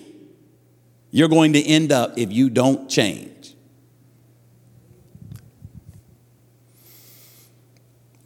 you're 1.11 1.29
going 1.29 1.55
to 1.55 1.63
end 1.63 1.93
up 1.93 2.17
if 2.17 2.33
you 2.33 2.51
don't 2.51 2.89
change? 2.89 3.55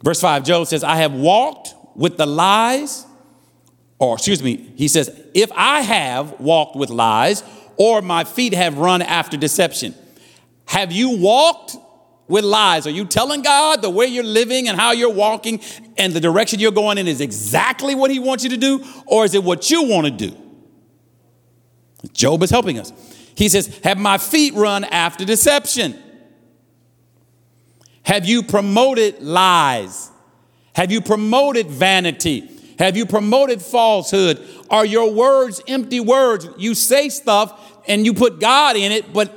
Verse 0.03 0.21
5, 0.21 0.43
Job 0.43 0.67
says, 0.67 0.83
I 0.83 0.97
have 0.97 1.13
walked 1.13 1.73
with 1.95 2.17
the 2.17 2.27
lies, 2.27 3.07
or 3.97 4.13
excuse 4.15 4.43
me, 4.43 4.71
he 4.75 4.87
says, 4.87 5.09
if 5.33 5.51
I 5.53 5.81
have 5.81 6.39
walked 6.39 6.75
with 6.75 6.91
lies, 6.91 7.43
or 7.77 8.01
my 8.01 8.23
feet 8.23 8.53
have 8.53 8.77
run 8.77 9.01
after 9.01 9.37
deception. 9.37 9.95
Have 10.65 10.91
you 10.91 11.17
walked 11.17 11.75
with 12.27 12.43
lies? 12.43 12.87
Are 12.87 12.91
you 12.91 13.05
telling 13.05 13.41
God 13.41 13.81
the 13.81 13.89
way 13.89 14.07
you're 14.07 14.23
living 14.23 14.67
and 14.67 14.77
how 14.77 14.91
you're 14.91 15.13
walking 15.13 15.61
and 15.97 16.13
the 16.13 16.19
direction 16.19 16.59
you're 16.59 16.71
going 16.71 16.97
in 16.97 17.07
is 17.07 17.21
exactly 17.21 17.95
what 17.95 18.11
He 18.11 18.19
wants 18.19 18.43
you 18.43 18.49
to 18.51 18.57
do, 18.57 18.83
or 19.05 19.25
is 19.25 19.33
it 19.33 19.43
what 19.43 19.69
you 19.69 19.83
want 19.83 20.05
to 20.07 20.11
do? 20.11 20.35
Job 22.13 22.43
is 22.43 22.49
helping 22.49 22.79
us. 22.79 22.91
He 23.35 23.49
says, 23.49 23.79
Have 23.83 23.97
my 23.97 24.17
feet 24.17 24.53
run 24.53 24.83
after 24.85 25.25
deception? 25.25 26.01
Have 28.03 28.25
you 28.25 28.43
promoted 28.43 29.21
lies? 29.21 30.11
Have 30.75 30.91
you 30.91 31.01
promoted 31.01 31.67
vanity? 31.67 32.49
Have 32.79 32.97
you 32.97 33.05
promoted 33.05 33.61
falsehood? 33.61 34.45
Are 34.69 34.85
your 34.85 35.11
words 35.11 35.61
empty 35.67 35.99
words? 35.99 36.47
You 36.57 36.75
say 36.75 37.09
stuff 37.09 37.81
and 37.87 38.05
you 38.05 38.13
put 38.13 38.39
God 38.39 38.75
in 38.75 38.91
it, 38.91 39.13
but 39.13 39.31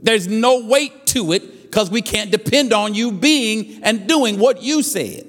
there's 0.00 0.28
no 0.28 0.64
weight 0.64 1.06
to 1.08 1.32
it 1.32 1.62
because 1.62 1.90
we 1.90 2.02
can't 2.02 2.30
depend 2.30 2.72
on 2.72 2.94
you 2.94 3.12
being 3.12 3.82
and 3.82 4.08
doing 4.08 4.38
what 4.38 4.62
you 4.62 4.82
said. 4.82 5.26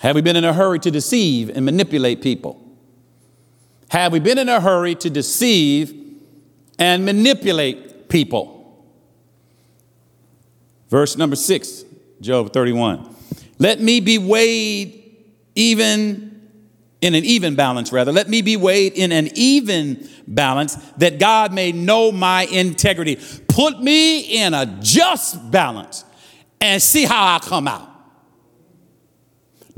Have 0.00 0.16
we 0.16 0.20
been 0.20 0.36
in 0.36 0.44
a 0.44 0.52
hurry 0.52 0.78
to 0.80 0.90
deceive 0.90 1.48
and 1.48 1.64
manipulate 1.64 2.20
people? 2.20 2.60
Have 3.88 4.12
we 4.12 4.18
been 4.18 4.36
in 4.36 4.48
a 4.48 4.60
hurry 4.60 4.94
to 4.96 5.08
deceive 5.08 6.18
and 6.78 7.06
manipulate 7.06 8.08
people? 8.10 8.84
Verse 10.90 11.16
number 11.16 11.36
six, 11.36 11.83
Job 12.20 12.52
31. 12.52 13.14
Let 13.58 13.80
me 13.80 14.00
be 14.00 14.18
weighed 14.18 15.00
even 15.54 16.48
in 17.00 17.14
an 17.14 17.24
even 17.24 17.54
balance, 17.54 17.92
rather. 17.92 18.12
Let 18.12 18.28
me 18.28 18.40
be 18.40 18.56
weighed 18.56 18.94
in 18.94 19.12
an 19.12 19.28
even 19.34 20.08
balance 20.26 20.76
that 20.96 21.18
God 21.18 21.52
may 21.52 21.70
know 21.70 22.10
my 22.10 22.46
integrity. 22.46 23.20
Put 23.46 23.82
me 23.82 24.20
in 24.20 24.54
a 24.54 24.64
just 24.80 25.50
balance 25.50 26.04
and 26.60 26.82
see 26.82 27.04
how 27.04 27.36
I 27.36 27.38
come 27.40 27.68
out. 27.68 27.90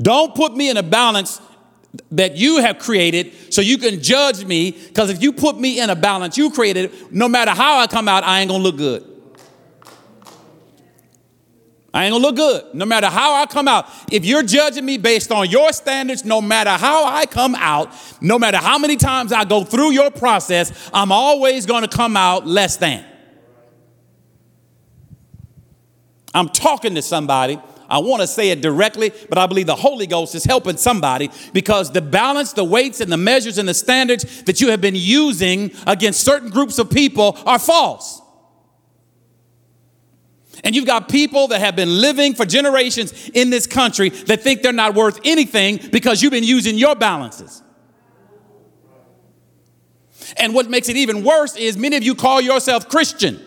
Don't 0.01 0.33
put 0.35 0.55
me 0.55 0.69
in 0.69 0.77
a 0.77 0.83
balance 0.83 1.41
that 2.11 2.37
you 2.37 2.59
have 2.59 2.79
created 2.79 3.33
so 3.53 3.61
you 3.61 3.77
can 3.77 4.01
judge 4.01 4.45
me, 4.45 4.71
because 4.71 5.09
if 5.09 5.21
you 5.21 5.33
put 5.33 5.59
me 5.59 5.79
in 5.81 5.89
a 5.89 5.95
balance 5.95 6.37
you 6.37 6.51
created, 6.51 6.91
no 7.11 7.27
matter 7.27 7.51
how 7.51 7.79
I 7.79 7.87
come 7.87 8.07
out, 8.07 8.23
I 8.23 8.39
ain't 8.39 8.49
gonna 8.49 8.63
look 8.63 8.77
good. 8.77 9.03
I 11.93 12.05
ain't 12.05 12.13
gonna 12.13 12.23
look 12.23 12.35
good 12.35 12.73
no 12.73 12.85
matter 12.85 13.07
how 13.07 13.33
I 13.35 13.45
come 13.45 13.67
out. 13.67 13.87
If 14.11 14.25
you're 14.25 14.43
judging 14.43 14.85
me 14.85 14.97
based 14.97 15.31
on 15.31 15.49
your 15.49 15.71
standards, 15.73 16.25
no 16.25 16.41
matter 16.41 16.71
how 16.71 17.05
I 17.05 17.25
come 17.25 17.55
out, 17.55 17.93
no 18.21 18.37
matter 18.37 18.57
how 18.57 18.77
many 18.77 18.97
times 18.97 19.31
I 19.31 19.45
go 19.45 19.63
through 19.63 19.91
your 19.91 20.11
process, 20.11 20.89
I'm 20.93 21.11
always 21.11 21.65
gonna 21.65 21.87
come 21.87 22.17
out 22.17 22.45
less 22.45 22.77
than. 22.77 23.05
I'm 26.33 26.49
talking 26.49 26.95
to 26.95 27.01
somebody. 27.01 27.59
I 27.89 27.99
want 27.99 28.21
to 28.21 28.27
say 28.27 28.49
it 28.49 28.61
directly, 28.61 29.11
but 29.29 29.37
I 29.37 29.47
believe 29.47 29.65
the 29.65 29.75
Holy 29.75 30.07
Ghost 30.07 30.35
is 30.35 30.43
helping 30.43 30.77
somebody 30.77 31.31
because 31.53 31.91
the 31.91 32.01
balance, 32.01 32.53
the 32.53 32.63
weights, 32.63 32.99
and 32.99 33.11
the 33.11 33.17
measures 33.17 33.57
and 33.57 33.67
the 33.67 33.73
standards 33.73 34.43
that 34.43 34.59
you 34.59 34.69
have 34.69 34.81
been 34.81 34.95
using 34.95 35.71
against 35.87 36.19
certain 36.19 36.49
groups 36.49 36.79
of 36.79 36.89
people 36.89 37.37
are 37.45 37.57
false. 37.57 38.21
And 40.63 40.75
you've 40.75 40.85
got 40.85 41.09
people 41.09 41.47
that 41.49 41.59
have 41.59 41.75
been 41.75 42.01
living 42.01 42.33
for 42.33 42.45
generations 42.45 43.29
in 43.29 43.49
this 43.49 43.67
country 43.67 44.09
that 44.09 44.41
think 44.41 44.61
they're 44.61 44.73
not 44.73 44.95
worth 44.95 45.19
anything 45.23 45.79
because 45.91 46.21
you've 46.21 46.31
been 46.31 46.43
using 46.43 46.77
your 46.77 46.95
balances. 46.95 47.61
And 50.35 50.53
what 50.53 50.69
makes 50.69 50.89
it 50.89 50.97
even 50.97 51.23
worse 51.23 51.55
is 51.55 51.77
many 51.77 51.95
of 51.95 52.03
you 52.03 52.15
call 52.15 52.41
yourself 52.41 52.89
Christian. 52.89 53.39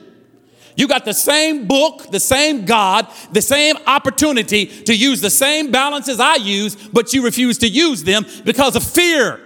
You 0.77 0.89
got 0.89 1.05
the 1.05 1.13
same 1.13 1.67
book, 1.67 2.11
the 2.11 2.21
same 2.21 2.65
God, 2.65 3.07
the 3.33 3.43
same 3.43 3.77
opportunity 3.87 4.67
to 4.67 4.97
use 4.97 5.21
the 5.21 5.31
same 5.31 5.71
balances 5.71 6.21
I 6.21 6.37
use, 6.37 6.77
but 6.89 7.13
you 7.13 7.23
refuse 7.23 7.59
to 7.59 7.69
use 7.69 8.05
them 8.05 8.25
because 8.45 8.77
of 8.77 8.85
fear. 8.85 9.41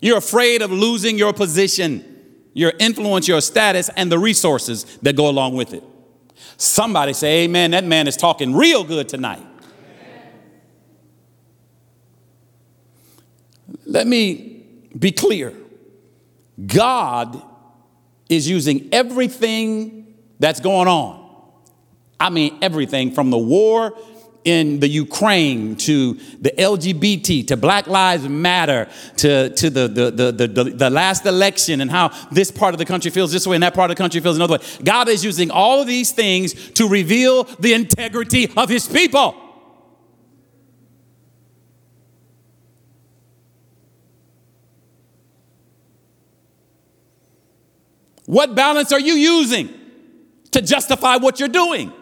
You're 0.00 0.18
afraid 0.18 0.62
of 0.62 0.72
losing 0.72 1.18
your 1.18 1.32
position 1.32 2.17
your 2.52 2.72
influence, 2.78 3.28
your 3.28 3.40
status, 3.40 3.90
and 3.96 4.10
the 4.10 4.18
resources 4.18 4.84
that 5.02 5.16
go 5.16 5.28
along 5.28 5.54
with 5.54 5.74
it. 5.74 5.82
Somebody 6.56 7.12
say, 7.12 7.44
Amen. 7.44 7.70
That 7.72 7.84
man 7.84 8.08
is 8.08 8.16
talking 8.16 8.54
real 8.54 8.84
good 8.84 9.08
tonight. 9.08 9.42
Let 13.84 14.06
me 14.06 14.64
be 14.98 15.12
clear 15.12 15.54
God 16.66 17.42
is 18.28 18.48
using 18.48 18.88
everything 18.92 20.14
that's 20.38 20.60
going 20.60 20.88
on. 20.88 21.26
I 22.20 22.30
mean, 22.30 22.58
everything 22.62 23.12
from 23.12 23.30
the 23.30 23.38
war 23.38 23.96
in 24.48 24.80
the 24.80 24.88
Ukraine 24.88 25.76
to 25.76 26.14
the 26.40 26.50
LGBT 26.52 27.48
to 27.48 27.56
Black 27.58 27.86
Lives 27.86 28.26
Matter 28.26 28.88
to, 29.18 29.50
to 29.50 29.68
the, 29.68 29.86
the, 29.88 30.10
the, 30.10 30.46
the, 30.46 30.64
the 30.70 30.88
last 30.88 31.26
election 31.26 31.82
and 31.82 31.90
how 31.90 32.08
this 32.30 32.50
part 32.50 32.72
of 32.72 32.78
the 32.78 32.86
country 32.86 33.10
feels 33.10 33.30
this 33.30 33.46
way 33.46 33.56
and 33.56 33.62
that 33.62 33.74
part 33.74 33.90
of 33.90 33.96
the 33.96 34.02
country 34.02 34.22
feels 34.22 34.36
another 34.36 34.54
way. 34.54 34.64
God 34.82 35.10
is 35.10 35.22
using 35.22 35.50
all 35.50 35.82
of 35.82 35.86
these 35.86 36.12
things 36.12 36.54
to 36.70 36.88
reveal 36.88 37.44
the 37.44 37.74
integrity 37.74 38.50
of 38.56 38.70
his 38.70 38.88
people. 38.88 39.36
What 48.24 48.54
balance 48.54 48.92
are 48.92 49.00
you 49.00 49.14
using 49.14 49.68
to 50.52 50.62
justify 50.62 51.16
what 51.16 51.38
you're 51.38 51.48
doing? 51.50 51.92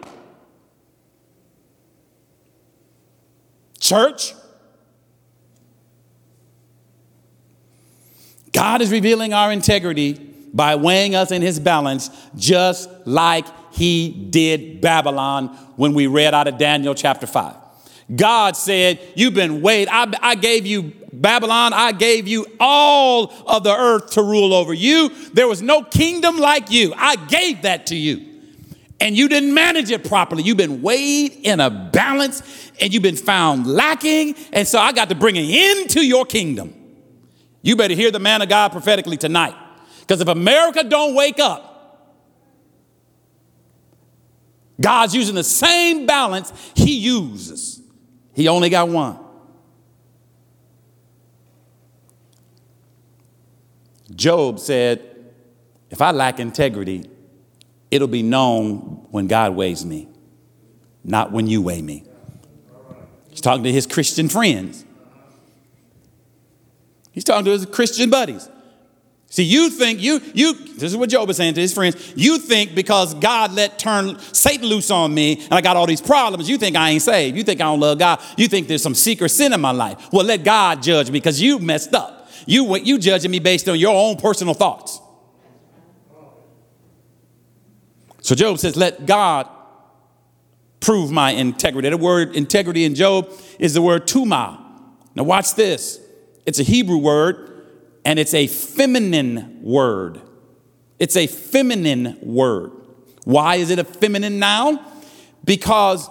Church, 3.86 4.34
God 8.52 8.82
is 8.82 8.90
revealing 8.90 9.32
our 9.32 9.52
integrity 9.52 10.14
by 10.52 10.74
weighing 10.74 11.14
us 11.14 11.30
in 11.30 11.40
his 11.40 11.60
balance, 11.60 12.10
just 12.34 12.88
like 13.06 13.46
he 13.72 14.08
did 14.08 14.80
Babylon 14.80 15.48
when 15.76 15.94
we 15.94 16.08
read 16.08 16.34
out 16.34 16.48
of 16.48 16.58
Daniel 16.58 16.94
chapter 16.96 17.28
5. 17.28 17.54
God 18.16 18.56
said, 18.56 18.98
You've 19.14 19.34
been 19.34 19.62
weighed. 19.62 19.88
I, 19.88 20.12
I 20.20 20.34
gave 20.34 20.66
you 20.66 20.92
Babylon, 21.12 21.72
I 21.72 21.92
gave 21.92 22.26
you 22.26 22.44
all 22.58 23.32
of 23.46 23.62
the 23.62 23.74
earth 23.74 24.10
to 24.12 24.22
rule 24.22 24.52
over 24.52 24.74
you. 24.74 25.10
There 25.32 25.46
was 25.46 25.62
no 25.62 25.82
kingdom 25.82 26.38
like 26.38 26.70
you. 26.70 26.92
I 26.96 27.16
gave 27.16 27.62
that 27.62 27.86
to 27.86 27.96
you. 27.96 28.36
And 29.00 29.16
you 29.16 29.28
didn't 29.28 29.52
manage 29.52 29.90
it 29.90 30.08
properly. 30.08 30.42
You've 30.42 30.56
been 30.56 30.82
weighed 30.82 31.32
in 31.42 31.60
a 31.60 31.70
balance 31.70 32.65
and 32.80 32.92
you've 32.92 33.02
been 33.02 33.16
found 33.16 33.66
lacking. 33.66 34.34
And 34.52 34.66
so 34.66 34.78
I 34.78 34.92
got 34.92 35.08
to 35.08 35.14
bring 35.14 35.36
it 35.36 35.48
into 35.48 36.04
your 36.04 36.24
kingdom. 36.24 36.74
You 37.62 37.76
better 37.76 37.94
hear 37.94 38.10
the 38.10 38.18
man 38.18 38.42
of 38.42 38.48
God 38.48 38.72
prophetically 38.72 39.16
tonight. 39.16 39.54
Because 40.00 40.20
if 40.20 40.28
America 40.28 40.84
don't 40.84 41.14
wake 41.14 41.40
up, 41.40 41.74
God's 44.80 45.14
using 45.14 45.34
the 45.34 45.44
same 45.44 46.06
balance 46.06 46.52
he 46.74 46.98
uses. 46.98 47.80
He 48.34 48.48
only 48.48 48.68
got 48.68 48.88
one. 48.88 49.18
Job 54.14 54.60
said, 54.60 55.02
If 55.90 56.00
I 56.00 56.10
lack 56.12 56.38
integrity, 56.38 57.10
it'll 57.90 58.06
be 58.08 58.22
known 58.22 59.06
when 59.10 59.26
God 59.26 59.54
weighs 59.56 59.84
me, 59.84 60.08
not 61.02 61.32
when 61.32 61.46
you 61.46 61.62
weigh 61.62 61.82
me. 61.82 62.04
He's 63.36 63.42
talking 63.42 63.64
to 63.64 63.70
his 63.72 63.86
Christian 63.86 64.30
friends. 64.30 64.82
He's 67.12 67.22
talking 67.22 67.44
to 67.44 67.50
his 67.50 67.66
Christian 67.66 68.08
buddies. 68.08 68.48
See, 69.28 69.42
you 69.42 69.68
think 69.68 70.00
you 70.00 70.22
you 70.32 70.54
this 70.54 70.84
is 70.84 70.96
what 70.96 71.10
Job 71.10 71.28
is 71.28 71.36
saying 71.36 71.52
to 71.52 71.60
his 71.60 71.74
friends. 71.74 72.14
You 72.16 72.38
think 72.38 72.74
because 72.74 73.12
God 73.12 73.52
let 73.52 73.78
turn 73.78 74.18
Satan 74.32 74.66
loose 74.66 74.90
on 74.90 75.12
me 75.12 75.42
and 75.42 75.52
I 75.52 75.60
got 75.60 75.76
all 75.76 75.84
these 75.84 76.00
problems, 76.00 76.48
you 76.48 76.56
think 76.56 76.76
I 76.76 76.88
ain't 76.88 77.02
saved. 77.02 77.36
You 77.36 77.44
think 77.44 77.60
I 77.60 77.64
don't 77.64 77.78
love 77.78 77.98
God. 77.98 78.22
You 78.38 78.48
think 78.48 78.68
there's 78.68 78.82
some 78.82 78.94
secret 78.94 79.28
sin 79.28 79.52
in 79.52 79.60
my 79.60 79.72
life. 79.72 80.10
Well, 80.14 80.24
let 80.24 80.42
God 80.42 80.82
judge 80.82 81.08
me 81.08 81.18
because 81.18 81.38
you 81.38 81.58
messed 81.58 81.94
up. 81.94 82.30
You, 82.46 82.64
what 82.64 82.86
you 82.86 82.98
judging 82.98 83.30
me 83.30 83.38
based 83.38 83.68
on 83.68 83.78
your 83.78 83.94
own 83.94 84.16
personal 84.16 84.54
thoughts. 84.54 84.98
So 88.22 88.34
Job 88.34 88.58
says, 88.58 88.76
Let 88.76 89.04
God 89.04 89.46
prove 90.80 91.10
my 91.10 91.30
integrity. 91.30 91.88
The 91.88 91.96
word 91.96 92.36
integrity 92.36 92.84
in 92.84 92.94
Job 92.94 93.30
is 93.58 93.74
the 93.74 93.82
word 93.82 94.06
tuma. 94.06 94.60
Now, 95.14 95.24
watch 95.24 95.54
this. 95.54 96.00
It's 96.44 96.58
a 96.58 96.62
Hebrew 96.62 96.98
word 96.98 97.64
and 98.04 98.18
it's 98.18 98.34
a 98.34 98.46
feminine 98.46 99.60
word. 99.62 100.20
It's 100.98 101.16
a 101.16 101.26
feminine 101.26 102.16
word. 102.22 102.72
Why 103.24 103.56
is 103.56 103.70
it 103.70 103.78
a 103.78 103.84
feminine 103.84 104.38
noun? 104.38 104.78
Because 105.44 106.08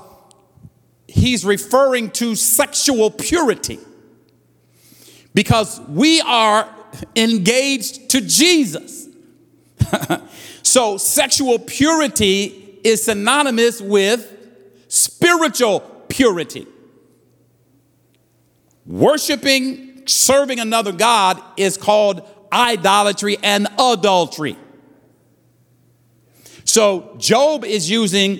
he's 1.07 1.45
referring 1.45 2.11
to 2.11 2.35
sexual 2.35 3.09
purity 3.09 3.79
because 5.33 5.79
we 5.87 6.21
are 6.21 6.73
engaged 7.15 8.09
to 8.09 8.21
Jesus. 8.21 9.07
so, 10.63 10.97
sexual 10.97 11.59
purity 11.59 12.79
is 12.83 13.03
synonymous 13.03 13.81
with 13.81 14.34
spiritual 14.95 15.81
purity. 16.07 16.67
Worshiping, 18.85 20.07
serving 20.07 20.59
another 20.59 20.91
God 20.91 21.41
is 21.57 21.75
called 21.77 22.27
idolatry 22.51 23.37
and 23.43 23.67
adultery. 23.79 24.57
So, 26.63 27.15
Job 27.17 27.65
is 27.65 27.89
using 27.89 28.39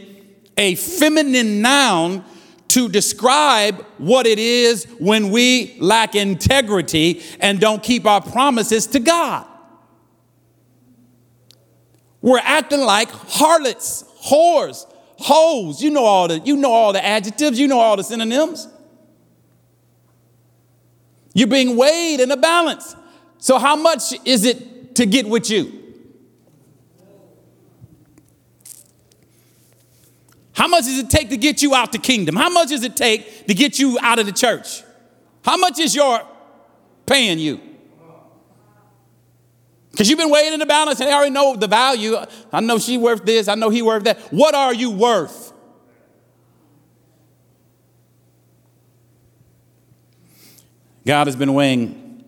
a 0.57 0.75
feminine 0.75 1.61
noun 1.61 2.23
to 2.69 2.89
describe 2.89 3.85
what 3.97 4.25
it 4.25 4.39
is 4.39 4.85
when 4.99 5.31
we 5.31 5.77
lack 5.79 6.15
integrity 6.15 7.21
and 7.39 7.59
don't 7.59 7.83
keep 7.83 8.05
our 8.05 8.21
promises 8.21 8.87
to 8.87 8.99
God. 8.99 9.45
We're 12.21 12.39
acting 12.39 12.81
like 12.81 13.09
harlots, 13.11 14.03
whores, 14.27 14.91
hoes. 15.17 15.81
You 15.81 15.91
know 15.91 16.03
all 16.03 16.27
the 16.27 16.39
you 16.39 16.57
know 16.57 16.71
all 16.71 16.93
the 16.93 17.03
adjectives, 17.03 17.59
you 17.59 17.67
know 17.67 17.79
all 17.79 17.97
the 17.97 18.03
synonyms. 18.03 18.67
You're 21.33 21.47
being 21.47 21.75
weighed 21.75 22.21
in 22.21 22.31
a 22.31 22.37
balance. 22.37 22.95
So 23.39 23.59
how 23.59 23.75
much 23.75 24.13
is 24.25 24.45
it 24.45 24.95
to 24.95 25.05
get 25.05 25.27
with 25.27 25.49
you? 25.49 25.83
How 30.53 30.69
much 30.69 30.85
does 30.85 30.97
it 30.97 31.09
take 31.09 31.29
to 31.29 31.37
get 31.37 31.61
you 31.61 31.75
out 31.75 31.91
the 31.91 31.97
kingdom? 31.97 32.37
How 32.37 32.49
much 32.49 32.69
does 32.69 32.83
it 32.83 32.95
take 32.95 33.47
to 33.47 33.53
get 33.53 33.77
you 33.77 33.99
out 34.01 34.19
of 34.19 34.25
the 34.25 34.31
church? 34.31 34.83
How 35.43 35.57
much 35.57 35.79
is 35.79 35.93
your 35.93 36.21
paying 37.05 37.39
you? 37.39 37.59
Because 39.95 40.09
you've 40.09 40.19
been 40.19 40.29
weighing 40.29 40.51
in 40.51 40.59
the 40.59 40.65
balance 40.65 40.99
and 40.99 41.09
I 41.09 41.13
already 41.13 41.31
know 41.31 41.55
the 41.55 41.67
value. 41.67 42.17
I 42.51 42.59
know 42.59 42.77
she 42.79 42.97
worth 42.97 43.23
this, 43.23 43.47
I 43.47 43.55
know 43.55 43.69
he 43.69 43.81
worth 43.81 44.03
that. 44.03 44.19
What 44.33 44.53
are 44.53 44.73
you 44.73 44.91
worth? 44.91 45.53
God 51.07 51.27
has 51.27 51.37
been 51.37 51.53
weighing 51.53 52.25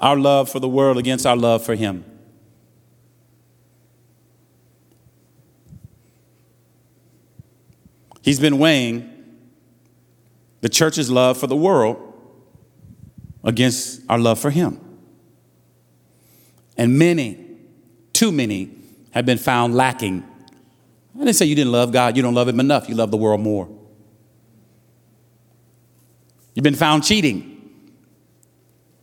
our 0.00 0.16
love 0.16 0.48
for 0.48 0.58
the 0.58 0.68
world 0.68 0.96
against 0.96 1.26
our 1.26 1.36
love 1.36 1.62
for 1.62 1.74
him. 1.74 2.06
He's 8.22 8.40
been 8.40 8.58
weighing 8.58 9.12
the 10.62 10.70
church's 10.70 11.10
love 11.10 11.36
for 11.36 11.46
the 11.46 11.54
world 11.54 12.14
against 13.44 14.00
our 14.08 14.18
love 14.18 14.38
for 14.38 14.50
Him. 14.50 14.85
And 16.76 16.98
many, 16.98 17.38
too 18.12 18.32
many, 18.32 18.70
have 19.12 19.24
been 19.24 19.38
found 19.38 19.74
lacking. 19.74 20.24
I 21.14 21.18
didn't 21.18 21.34
say 21.34 21.46
you 21.46 21.54
didn't 21.54 21.72
love 21.72 21.92
God, 21.92 22.16
you 22.16 22.22
don't 22.22 22.34
love 22.34 22.48
Him 22.48 22.60
enough, 22.60 22.88
you 22.88 22.94
love 22.94 23.10
the 23.10 23.16
world 23.16 23.40
more. 23.40 23.68
You've 26.54 26.64
been 26.64 26.74
found 26.74 27.04
cheating. 27.04 27.52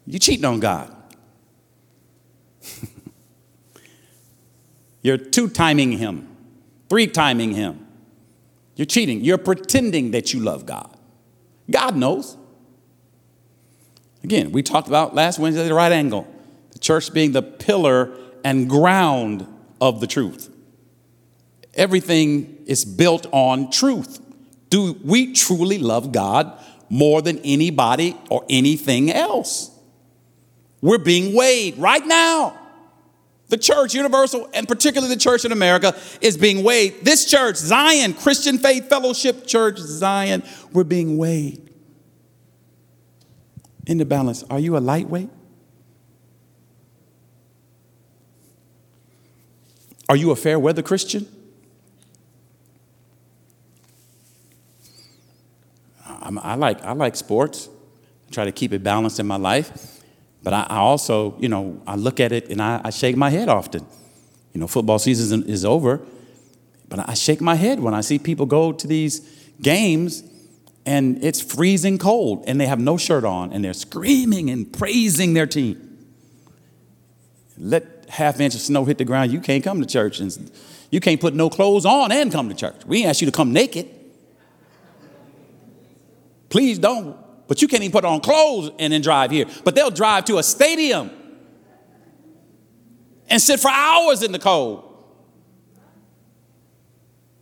You 0.06 0.20
cheating 0.20 0.46
on 0.46 0.60
God. 0.60 0.96
You're 5.02 5.18
two 5.18 5.50
timing 5.50 5.94
Him, 5.94 6.28
three 6.90 7.08
timing 7.08 7.54
Him. 7.54 7.86
You're 8.76 8.86
cheating. 8.86 9.24
You're 9.24 9.38
pretending 9.38 10.12
that 10.12 10.34
you 10.34 10.40
love 10.40 10.66
God. 10.66 10.98
God 11.70 11.96
knows. 11.96 12.38
Again, 14.24 14.52
we 14.52 14.64
talked 14.64 14.88
about 14.88 15.14
last 15.14 15.38
Wednesday 15.38 15.68
the 15.68 15.74
right 15.74 15.92
angle, 15.92 16.28
church 16.84 17.12
being 17.14 17.32
the 17.32 17.42
pillar 17.42 18.16
and 18.44 18.70
ground 18.70 19.48
of 19.82 20.02
the 20.02 20.08
truth. 20.08 20.54
Everything 21.74 22.64
is 22.68 22.86
built 22.86 23.26
on 23.32 23.72
truth. 23.72 24.20
Do 24.70 25.00
we 25.04 25.34
truly 25.34 25.80
love 25.80 26.12
God 26.12 26.60
more 26.90 27.22
than 27.22 27.40
anybody 27.40 28.16
or 28.30 28.46
anything 28.50 29.12
else? 29.12 29.72
We're 30.82 31.00
being 31.00 31.34
weighed 31.34 31.78
right 31.78 32.06
now. 32.06 32.60
The 33.48 33.58
church, 33.58 33.94
universal, 33.94 34.50
and 34.54 34.68
particularly 34.68 35.14
the 35.14 35.20
church 35.20 35.46
in 35.46 35.52
America, 35.52 35.96
is 36.22 36.38
being 36.38 36.64
weighed. 36.64 37.04
This 37.04 37.30
church, 37.30 37.56
Zion, 37.56 38.14
Christian 38.14 38.58
Faith 38.58 38.90
Fellowship 38.90 39.48
Church, 39.48 39.78
Zion, 39.78 40.44
we're 40.72 40.84
being 40.84 41.18
weighed 41.18 41.70
in 43.86 43.98
the 43.98 44.06
balance. 44.06 44.44
Are 44.50 44.60
you 44.60 44.76
a 44.76 44.80
lightweight? 44.80 45.30
Are 50.10 50.16
you 50.16 50.32
a 50.32 50.36
fair 50.36 50.60
weather 50.60 50.82
Christian? 50.82 51.28
I'm, 56.06 56.40
i 56.40 56.56
like, 56.56 56.84
I 56.84 56.94
like 56.94 57.16
sports. 57.16 57.70
I 58.28 58.32
try 58.32 58.46
to 58.46 58.52
keep 58.52 58.74
it 58.74 58.84
balanced 58.84 59.20
in 59.20 59.28
my 59.28 59.36
life. 59.36 60.02
But 60.42 60.54
I, 60.54 60.66
I 60.70 60.78
also, 60.78 61.36
you 61.40 61.50
know, 61.50 61.82
I 61.88 61.96
look 61.96 62.20
at 62.20 62.32
it 62.32 62.50
and 62.50 62.62
I, 62.62 62.82
I, 62.84 62.90
shake 62.90 63.16
my 63.16 63.30
head 63.30 63.50
often. 63.50 63.86
You 64.54 64.60
know, 64.60 64.68
football 64.68 65.00
season 65.00 65.44
is 65.50 65.66
over, 65.66 66.02
but 66.90 67.08
I 67.08 67.14
shake 67.14 67.42
my 67.42 67.56
head 67.56 67.80
when 67.80 67.94
I 67.94 68.02
see 68.02 68.20
people 68.20 68.46
go 68.46 68.72
to 68.72 68.88
these 68.88 69.20
games 69.62 70.24
and 70.86 71.24
it's 71.24 71.42
freezing 71.42 71.98
cold 71.98 72.44
and 72.46 72.60
they 72.60 72.68
have 72.68 72.80
no 72.80 72.98
shirt 72.98 73.24
on 73.24 73.54
and 73.54 73.64
they're 73.64 73.74
screaming 73.74 74.50
and 74.50 74.72
praising 74.72 75.34
their 75.34 75.48
team. 75.48 75.90
Let 77.58 77.93
half 78.14 78.40
inch 78.40 78.56
of 78.56 78.62
snow 78.62 78.86
hit 78.86 78.98
the 78.98 79.06
ground, 79.06 79.32
you 79.32 79.40
can't 79.40 79.64
come 79.64 79.80
to 79.82 79.88
church 79.88 80.20
and 80.20 80.52
you 80.92 81.00
can't 81.00 81.20
put 81.20 81.34
no 81.34 81.50
clothes 81.50 81.86
on 81.86 82.12
and 82.12 82.32
come 82.32 82.50
to 82.50 82.56
church. 82.56 82.86
We 82.86 83.06
ask 83.06 83.22
you 83.22 83.26
to 83.26 83.32
come 83.32 83.52
naked. 83.52 83.90
Please 86.50 86.78
don't 86.80 87.18
but 87.48 87.62
you 87.62 87.68
can't 87.68 87.84
even 87.84 87.92
put 87.92 88.06
on 88.06 88.20
clothes 88.20 88.72
and 88.80 88.94
then 88.94 89.02
drive 89.02 89.32
here. 89.32 89.46
But 89.64 89.76
they'll 89.76 89.92
drive 89.92 90.26
to 90.26 90.38
a 90.38 90.44
stadium 90.44 91.12
and 93.30 93.42
sit 93.42 93.60
for 93.60 93.70
hours 93.70 94.24
in 94.24 94.32
the 94.32 94.40
cold 94.40 94.90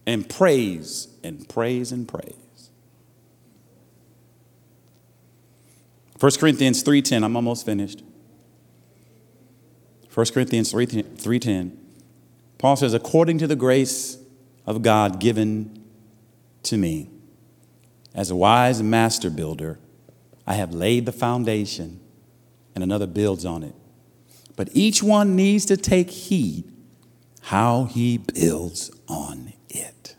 and 0.05 0.28
praise 0.28 1.07
and 1.24 1.47
praise 1.47 1.91
and 1.91 2.07
praise. 2.07 2.36
1 6.19 6.32
Corinthians 6.39 6.84
3:10, 6.84 7.24
I'm 7.24 7.36
almost 7.36 7.65
finished. 7.65 8.03
1 10.14 10.34
Corinthians 10.34 10.72
3:10. 10.72 11.78
Paul 12.57 12.76
says, 12.76 12.93
according 12.93 13.38
to 13.39 13.47
the 13.47 13.55
grace 13.55 14.18
of 14.66 14.82
God 14.82 15.20
given 15.20 15.84
to 16.64 16.78
me, 16.78 17.09
as 18.14 18.30
a 18.30 18.36
wise 18.36 18.84
master 18.84 19.30
builder, 19.30 19.80
I 20.45 20.55
have 20.55 20.74
laid 20.74 21.05
the 21.05 21.12
foundation 21.12 21.99
and 22.76 22.84
another 22.84 23.07
builds 23.07 23.45
on 23.45 23.64
it. 23.64 23.74
But 24.55 24.70
each 24.74 25.01
one 25.01 25.36
needs 25.36 25.66
to 25.66 25.78
take 25.78 26.09
heed 26.09 26.66
how 27.43 27.86
he 27.86 28.18
builds 28.18 28.91
on 29.07 29.53
it. 29.70 30.16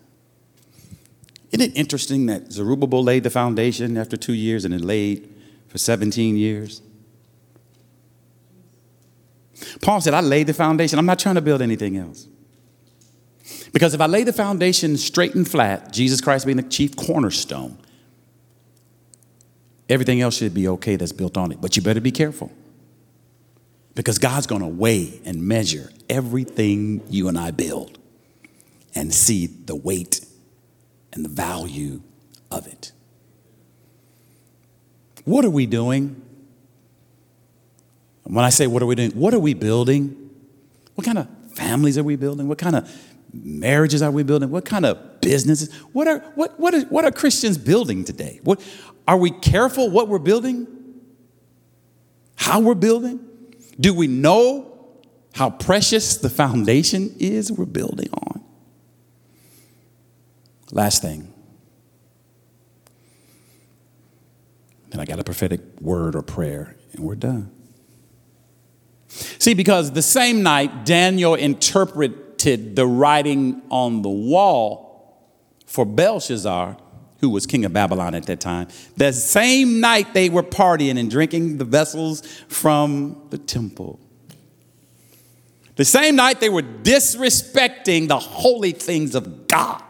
Isn't 1.53 1.71
it 1.71 1.77
interesting 1.77 2.27
that 2.27 2.51
Zerubbabel 2.51 3.05
laid 3.05 3.25
the 3.25 3.31
foundation 3.31 3.99
after 3.99 4.17
two 4.17 4.33
years 4.33 4.65
and 4.65 4.73
it 4.73 4.81
laid 4.81 5.29
for 5.69 5.77
17 5.77 6.37
years? 6.37 6.81
Paul 9.81 10.01
said, 10.01 10.15
I 10.15 10.21
laid 10.21 10.47
the 10.47 10.55
foundation. 10.55 10.99
I'm 10.99 11.07
not 11.07 11.19
trying 11.19 11.37
to 11.37 11.41
build 11.41 11.63
anything 11.63 11.97
else. 11.97 12.27
Because 13.73 13.95
if 13.95 14.01
I 14.01 14.07
lay 14.07 14.25
the 14.25 14.33
foundation 14.33 14.97
straight 14.97 15.35
and 15.35 15.49
flat, 15.49 15.93
Jesus 15.93 16.21
Christ 16.21 16.47
being 16.47 16.57
the 16.57 16.63
chief 16.63 16.97
cornerstone, 16.97 17.79
everything 19.89 20.21
else 20.21 20.37
should 20.37 20.55
be 20.55 20.69
okay 20.69 20.97
that's 20.97 21.13
built 21.13 21.37
on 21.37 21.53
it. 21.53 21.61
But 21.61 21.77
you 21.77 21.83
better 21.83 22.01
be 22.01 22.13
careful. 22.13 22.53
Because 23.95 24.19
God's 24.19 24.47
going 24.47 24.63
to 24.63 24.69
weigh 24.69 25.21
and 25.25 25.43
measure 25.43 25.91
everything 26.09 27.03
you 27.11 27.29
and 27.29 27.39
I 27.39 27.51
build 27.51 27.99
and 28.95 29.13
see 29.13 29.47
the 29.47 29.77
weight 29.77 30.25
and 31.13 31.25
the 31.25 31.29
value 31.29 32.03
of 32.51 32.67
it. 32.67 32.93
What 35.25 35.45
are 35.45 35.51
we 35.51 35.67
doing? 35.67 36.22
When 38.25 38.45
I 38.45 38.51
say 38.51 38.67
what 38.67 38.83
are 38.83 38.87
we 38.87 38.95
doing, 38.95 39.11
what 39.13 39.35
are 39.35 39.39
we 39.39 39.55
building? 39.55 40.31
What 40.95 41.05
kind 41.05 41.19
of 41.19 41.29
families 41.55 41.99
are 41.99 42.05
we 42.05 42.17
building? 42.17 42.49
What 42.49 42.59
kind 42.59 42.77
of 42.77 42.91
marriages 43.33 44.03
are 44.03 44.11
we 44.11 44.23
building? 44.23 44.51
What 44.51 44.65
kind 44.65 44.87
of 44.87 45.21
businesses? 45.21 45.73
What 45.93 46.07
are, 46.07 46.19
what, 46.35 46.59
what, 46.59 46.75
what 46.91 47.05
are 47.05 47.11
Christians 47.11 47.59
building 47.59 48.05
today? 48.05 48.41
What, 48.45 48.61
are 49.09 49.17
we 49.17 49.31
careful 49.31 49.91
what 49.91 50.09
we're 50.09 50.19
building? 50.19 50.67
How 52.37 52.61
we're 52.61 52.75
building? 52.75 53.21
Do 53.81 53.95
we 53.95 54.07
know 54.07 54.69
how 55.35 55.51
precious 55.51 56.19
the 56.19 56.31
foundation 56.31 57.15
is 57.19 57.51
we're 57.51 57.65
building 57.65 58.09
on? 58.13 58.45
Last 60.71 61.03
thing. 61.03 61.33
Then 64.91 65.01
I 65.01 65.05
got 65.05 65.19
a 65.19 65.25
prophetic 65.25 65.61
word 65.81 66.15
or 66.15 66.23
prayer, 66.23 66.77
and 66.93 67.01
we're 67.01 67.15
done. 67.15 67.51
See, 69.39 69.55
because 69.55 69.93
the 69.93 70.03
same 70.03 70.43
night 70.43 70.85
Daniel 70.87 71.35
interpreted 71.35 72.77
the 72.77 72.87
writing 72.87 73.63
on 73.71 74.03
the 74.03 74.09
wall 74.09 75.29
for 75.67 75.85
Belshazzar, 75.85 76.77
who 77.21 77.31
was 77.31 77.47
king 77.47 77.65
of 77.65 77.73
Babylon 77.73 78.15
at 78.15 78.27
that 78.27 78.41
time. 78.41 78.69
The 78.97 79.13
same 79.13 79.81
night 79.81 80.15
they 80.15 80.29
were 80.29 80.43
partying 80.43 80.99
and 80.99 81.11
drinking 81.11 81.59
the 81.59 81.65
vessels 81.65 82.27
from 82.49 83.27
the 83.31 83.39
temple. 83.39 84.01
The 85.77 85.85
same 85.85 86.17
night 86.17 86.41
they 86.41 86.51
were 86.51 86.63
disrespecting 86.63 88.09
the 88.09 88.19
holy 88.19 88.73
things 88.73 89.15
of 89.15 89.47
God. 89.47 89.83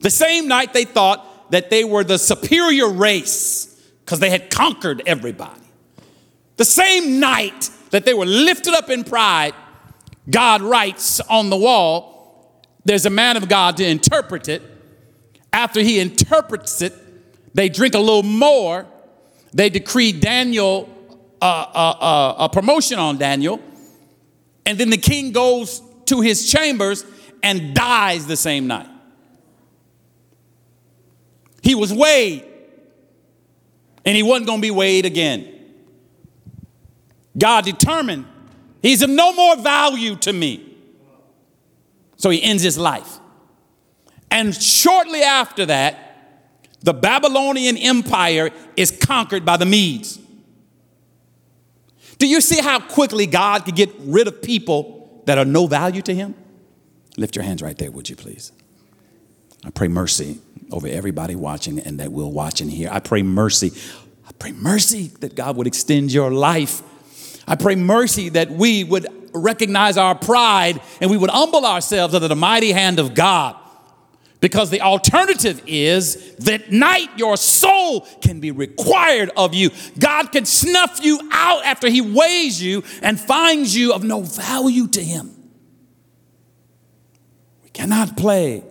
The 0.00 0.10
same 0.10 0.48
night 0.48 0.72
they 0.72 0.84
thought 0.84 1.50
that 1.50 1.70
they 1.70 1.84
were 1.84 2.04
the 2.04 2.18
superior 2.18 2.88
race 2.88 3.66
because 4.04 4.18
they 4.18 4.30
had 4.30 4.50
conquered 4.50 5.02
everybody. 5.06 5.60
The 6.60 6.66
same 6.66 7.20
night 7.20 7.70
that 7.88 8.04
they 8.04 8.12
were 8.12 8.26
lifted 8.26 8.74
up 8.74 8.90
in 8.90 9.02
pride 9.02 9.54
God 10.28 10.60
writes 10.60 11.18
on 11.20 11.48
the 11.48 11.56
wall, 11.56 12.62
there's 12.84 13.06
a 13.06 13.10
man 13.10 13.38
of 13.38 13.48
God 13.48 13.78
to 13.78 13.86
interpret 13.86 14.46
it. 14.46 14.60
After 15.54 15.80
he 15.80 15.98
interprets 16.00 16.82
it, 16.82 16.92
they 17.54 17.70
drink 17.70 17.94
a 17.94 17.98
little 17.98 18.22
more. 18.22 18.86
They 19.54 19.70
decree 19.70 20.12
Daniel 20.12 20.86
uh, 21.40 21.44
uh, 21.74 21.96
uh, 21.98 22.34
a 22.40 22.48
promotion 22.50 22.98
on 22.98 23.16
Daniel. 23.16 23.58
And 24.66 24.76
then 24.76 24.90
the 24.90 24.98
king 24.98 25.32
goes 25.32 25.80
to 26.04 26.20
his 26.20 26.52
chambers 26.52 27.06
and 27.42 27.74
dies 27.74 28.26
the 28.26 28.36
same 28.36 28.66
night. 28.66 28.90
He 31.62 31.74
was 31.74 31.90
weighed, 31.90 32.44
and 34.04 34.14
he 34.14 34.22
wasn't 34.22 34.46
going 34.46 34.58
to 34.58 34.62
be 34.62 34.70
weighed 34.70 35.06
again. 35.06 35.59
God 37.40 37.64
determined 37.64 38.26
He's 38.82 39.02
of 39.02 39.10
no 39.10 39.32
more 39.32 39.56
value 39.56 40.16
to 40.16 40.32
me. 40.32 40.66
So 42.16 42.30
he 42.30 42.42
ends 42.42 42.62
his 42.62 42.78
life. 42.78 43.18
And 44.30 44.54
shortly 44.54 45.22
after 45.22 45.66
that, 45.66 46.06
the 46.82 46.94
Babylonian 46.94 47.76
Empire 47.76 48.50
is 48.76 48.90
conquered 48.90 49.44
by 49.44 49.56
the 49.56 49.66
Medes. 49.66 50.18
Do 52.18 52.26
you 52.26 52.40
see 52.40 52.60
how 52.60 52.80
quickly 52.80 53.26
God 53.26 53.64
could 53.64 53.76
get 53.76 53.90
rid 54.00 54.28
of 54.28 54.42
people 54.42 55.22
that 55.26 55.38
are 55.38 55.44
no 55.44 55.66
value 55.66 56.02
to 56.02 56.14
him? 56.14 56.34
Lift 57.16 57.36
your 57.36 57.44
hands 57.44 57.62
right 57.62 57.76
there, 57.76 57.90
would 57.90 58.08
you 58.08 58.16
please? 58.16 58.52
I 59.64 59.70
pray 59.70 59.88
mercy 59.88 60.40
over 60.70 60.86
everybody 60.86 61.34
watching 61.34 61.80
and 61.80 62.00
that 62.00 62.12
will 62.12 62.32
watch 62.32 62.60
and 62.60 62.70
hear. 62.70 62.88
I 62.90 63.00
pray 63.00 63.22
mercy. 63.22 63.72
I 64.26 64.32
pray 64.38 64.52
mercy 64.52 65.08
that 65.20 65.34
God 65.34 65.56
would 65.56 65.66
extend 65.66 66.12
your 66.12 66.30
life 66.30 66.82
I 67.50 67.56
pray 67.56 67.74
mercy 67.74 68.28
that 68.28 68.48
we 68.48 68.84
would 68.84 69.08
recognize 69.34 69.96
our 69.96 70.14
pride 70.14 70.80
and 71.00 71.10
we 71.10 71.16
would 71.16 71.30
humble 71.30 71.66
ourselves 71.66 72.14
under 72.14 72.28
the 72.28 72.36
mighty 72.36 72.70
hand 72.70 73.00
of 73.00 73.12
God. 73.12 73.56
Because 74.38 74.70
the 74.70 74.80
alternative 74.80 75.60
is 75.66 76.36
that 76.36 76.70
night 76.70 77.08
your 77.16 77.36
soul 77.36 78.02
can 78.22 78.38
be 78.38 78.52
required 78.52 79.32
of 79.36 79.52
you. 79.52 79.70
God 79.98 80.30
can 80.30 80.44
snuff 80.44 81.00
you 81.02 81.20
out 81.32 81.64
after 81.64 81.90
He 81.90 82.00
weighs 82.00 82.62
you 82.62 82.84
and 83.02 83.18
finds 83.18 83.76
you 83.76 83.92
of 83.94 84.04
no 84.04 84.22
value 84.22 84.86
to 84.86 85.02
Him. 85.02 85.34
We 87.64 87.70
cannot 87.70 88.16
play 88.16 88.62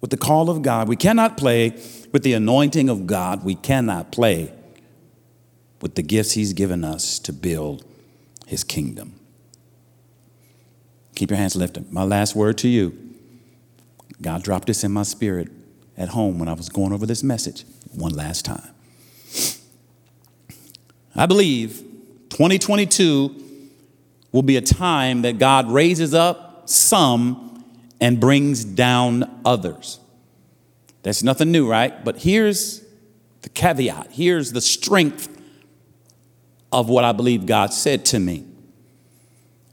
with 0.00 0.10
the 0.10 0.16
call 0.16 0.50
of 0.50 0.62
God. 0.62 0.88
We 0.88 0.96
cannot 0.96 1.36
play 1.36 1.70
with 2.12 2.22
the 2.22 2.34
anointing 2.34 2.88
of 2.88 3.08
God. 3.08 3.44
We 3.44 3.56
cannot 3.56 4.12
play 4.12 4.54
with 5.82 5.96
the 5.96 6.02
gifts 6.02 6.32
He's 6.32 6.52
given 6.52 6.84
us 6.84 7.18
to 7.18 7.32
build 7.32 7.84
his 8.48 8.64
kingdom. 8.64 9.20
Keep 11.14 11.30
your 11.30 11.36
hands 11.36 11.54
lifted. 11.54 11.92
My 11.92 12.02
last 12.02 12.34
word 12.34 12.56
to 12.58 12.68
you 12.68 12.96
God 14.20 14.42
dropped 14.42 14.66
this 14.66 14.82
in 14.82 14.90
my 14.90 15.02
spirit 15.02 15.48
at 15.96 16.08
home 16.08 16.38
when 16.38 16.48
I 16.48 16.54
was 16.54 16.68
going 16.70 16.92
over 16.92 17.06
this 17.06 17.22
message 17.22 17.64
one 17.94 18.12
last 18.14 18.44
time. 18.44 18.70
I 21.14 21.26
believe 21.26 21.82
2022 22.30 23.44
will 24.32 24.42
be 24.42 24.56
a 24.56 24.60
time 24.60 25.22
that 25.22 25.38
God 25.38 25.70
raises 25.70 26.14
up 26.14 26.68
some 26.68 27.64
and 28.00 28.18
brings 28.18 28.64
down 28.64 29.40
others. 29.44 30.00
That's 31.02 31.22
nothing 31.22 31.52
new, 31.52 31.68
right? 31.68 32.04
But 32.04 32.18
here's 32.22 32.82
the 33.42 33.50
caveat 33.50 34.08
here's 34.12 34.52
the 34.52 34.60
strength 34.60 35.37
of 36.72 36.88
what 36.88 37.04
I 37.04 37.12
believe 37.12 37.46
God 37.46 37.72
said 37.72 38.04
to 38.06 38.18
me 38.18 38.46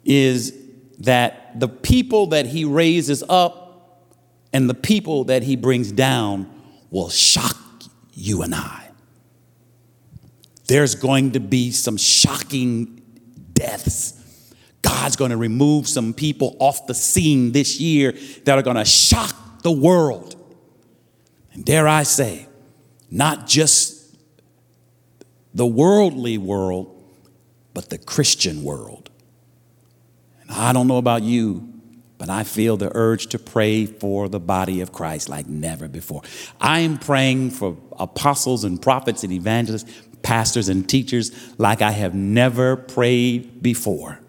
is 0.04 0.54
that 1.00 1.60
the 1.60 1.68
people 1.68 2.28
that 2.28 2.46
he 2.46 2.64
raises 2.64 3.24
up 3.28 4.06
and 4.54 4.70
the 4.70 4.74
people 4.74 5.26
that 5.26 5.44
he 5.44 5.56
brings 5.56 5.92
down 5.92 6.50
will 6.90 7.10
shock 7.10 7.58
you 8.14 8.42
and 8.42 8.56
I. 8.56 8.90
There's 10.68 10.96
going 10.96 11.32
to 11.34 11.40
be 11.40 11.72
some 11.72 11.98
shocking 11.98 13.02
deaths. 13.54 14.14
God's 14.82 15.16
going 15.16 15.32
to 15.32 15.38
remove 15.38 15.88
some 15.88 16.14
people 16.14 16.56
off 16.60 16.88
the 16.88 16.94
scene 16.94 17.52
this 17.52 17.80
year 17.80 18.14
that 18.46 18.58
are 18.58 18.62
going 18.62 18.78
to 18.78 18.86
shock 18.86 19.64
the 19.64 19.72
world. 19.72 20.36
And 21.54 21.66
dare 21.66 21.88
I 21.88 22.04
say, 22.04 22.48
not 23.10 23.48
just 23.48 23.95
the 25.56 25.66
worldly 25.66 26.38
world, 26.38 27.04
but 27.74 27.90
the 27.90 27.98
Christian 27.98 28.64
world. 28.64 29.10
And 30.42 30.52
I 30.52 30.74
don't 30.74 30.88
know 30.88 30.98
about 30.98 31.24
you, 31.24 31.68
but 32.18 32.30
I 32.30 32.44
feel 32.44 32.78
the 32.78 32.92
urge 32.94 33.28
to 33.28 33.40
pray 33.40 33.86
for 33.86 34.30
the 34.30 34.40
body 34.40 34.82
of 34.82 34.92
Christ 34.92 35.30
like 35.30 35.48
never 35.48 35.88
before. 35.88 36.22
I 36.62 36.82
am 36.82 36.98
praying 36.98 37.52
for 37.52 37.78
apostles 37.98 38.64
and 38.64 38.82
prophets 38.82 39.24
and 39.24 39.34
evangelists, 39.34 39.92
pastors 40.22 40.70
and 40.70 40.88
teachers 40.88 41.32
like 41.58 41.82
I 41.82 41.92
have 41.92 42.14
never 42.14 42.76
prayed 42.76 43.64
before. 43.64 44.20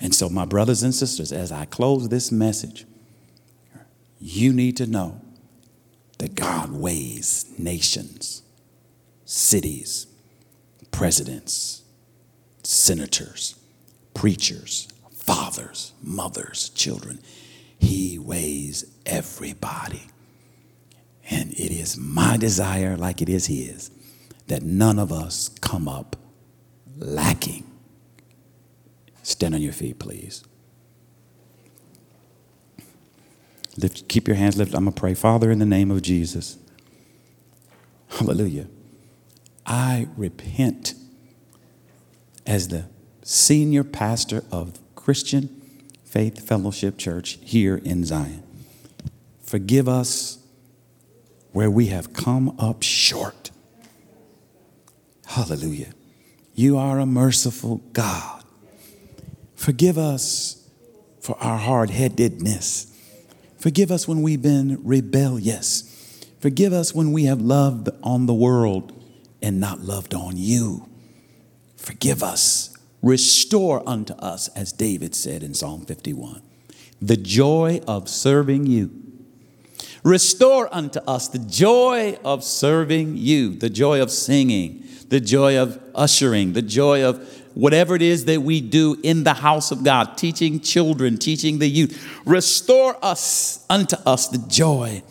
And 0.00 0.14
so, 0.14 0.28
my 0.28 0.44
brothers 0.44 0.82
and 0.82 0.94
sisters, 0.94 1.32
as 1.32 1.50
I 1.50 1.64
close 1.64 2.08
this 2.08 2.30
message, 2.30 2.84
you 4.20 4.52
need 4.52 4.76
to 4.76 4.86
know 4.86 5.20
that 6.18 6.34
God 6.34 6.72
weighs 6.72 7.46
nations, 7.58 8.42
cities, 9.28 10.06
presidents, 10.90 11.82
senators, 12.62 13.56
preachers, 14.14 14.88
fathers, 15.12 15.92
mothers, 16.02 16.70
children. 16.70 17.20
He 17.78 18.18
weighs 18.18 18.86
everybody. 19.04 20.04
And 21.30 21.52
it 21.52 21.70
is 21.70 21.98
my 21.98 22.38
desire, 22.38 22.96
like 22.96 23.20
it 23.20 23.28
is 23.28 23.46
His, 23.46 23.90
that 24.46 24.62
none 24.62 24.98
of 24.98 25.12
us 25.12 25.50
come 25.60 25.88
up 25.88 26.16
lacking. 26.96 27.70
Stand 29.22 29.54
on 29.54 29.60
your 29.60 29.74
feet, 29.74 29.98
please. 29.98 30.42
Lift, 33.76 34.08
keep 34.08 34.26
your 34.26 34.38
hands 34.38 34.56
lifted. 34.56 34.74
I'm 34.74 34.84
going 34.84 34.94
to 34.94 34.98
pray. 34.98 35.12
Father, 35.12 35.50
in 35.50 35.58
the 35.58 35.66
name 35.66 35.90
of 35.90 36.00
Jesus, 36.00 36.56
hallelujah. 38.08 38.68
I 39.68 40.08
repent 40.16 40.94
as 42.46 42.68
the 42.68 42.86
senior 43.22 43.84
pastor 43.84 44.42
of 44.50 44.80
Christian 44.94 45.60
Faith 46.04 46.48
Fellowship 46.48 46.96
Church 46.96 47.38
here 47.42 47.76
in 47.76 48.02
Zion. 48.06 48.42
Forgive 49.42 49.86
us 49.86 50.38
where 51.52 51.70
we 51.70 51.88
have 51.88 52.14
come 52.14 52.58
up 52.58 52.82
short. 52.82 53.50
Hallelujah. 55.26 55.92
You 56.54 56.78
are 56.78 56.98
a 56.98 57.06
merciful 57.06 57.82
God. 57.92 58.44
Forgive 59.54 59.98
us 59.98 60.66
for 61.20 61.36
our 61.42 61.58
hard 61.58 61.90
headedness. 61.90 62.86
Forgive 63.58 63.90
us 63.90 64.08
when 64.08 64.22
we've 64.22 64.40
been 64.40 64.80
rebellious. 64.82 65.84
Forgive 66.40 66.72
us 66.72 66.94
when 66.94 67.12
we 67.12 67.24
have 67.24 67.42
loved 67.42 67.90
on 68.02 68.24
the 68.24 68.32
world 68.32 68.97
and 69.42 69.60
not 69.60 69.80
loved 69.80 70.14
on 70.14 70.36
you. 70.36 70.88
Forgive 71.76 72.22
us. 72.22 72.76
Restore 73.02 73.88
unto 73.88 74.14
us, 74.14 74.48
as 74.48 74.72
David 74.72 75.14
said 75.14 75.42
in 75.42 75.54
Psalm 75.54 75.84
51, 75.84 76.42
the 77.00 77.16
joy 77.16 77.80
of 77.86 78.08
serving 78.08 78.66
you. 78.66 78.90
Restore 80.02 80.68
unto 80.72 81.00
us 81.00 81.28
the 81.28 81.38
joy 81.38 82.18
of 82.24 82.42
serving 82.42 83.16
you, 83.16 83.54
the 83.54 83.70
joy 83.70 84.02
of 84.02 84.10
singing, 84.10 84.84
the 85.08 85.20
joy 85.20 85.58
of 85.58 85.80
ushering, 85.94 86.52
the 86.52 86.62
joy 86.62 87.04
of 87.04 87.26
whatever 87.54 87.96
it 87.96 88.02
is 88.02 88.24
that 88.26 88.42
we 88.42 88.60
do 88.60 88.96
in 89.02 89.24
the 89.24 89.34
house 89.34 89.70
of 89.70 89.82
God, 89.82 90.16
teaching 90.16 90.60
children, 90.60 91.18
teaching 91.18 91.58
the 91.58 91.68
youth. 91.68 92.20
Restore 92.24 92.96
us 93.02 93.64
unto 93.68 93.96
us 94.06 94.28
the 94.28 94.38
joy 94.38 95.02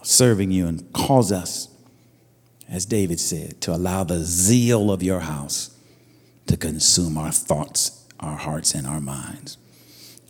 of 0.00 0.06
serving 0.06 0.50
you 0.50 0.66
and 0.66 0.92
cause 0.92 1.32
us, 1.32 1.68
as 2.74 2.84
David 2.84 3.20
said, 3.20 3.60
to 3.60 3.72
allow 3.72 4.02
the 4.02 4.18
zeal 4.24 4.90
of 4.90 5.00
your 5.00 5.20
house 5.20 5.78
to 6.48 6.56
consume 6.56 7.16
our 7.16 7.30
thoughts, 7.30 8.04
our 8.18 8.36
hearts, 8.36 8.74
and 8.74 8.84
our 8.84 9.00
minds. 9.00 9.58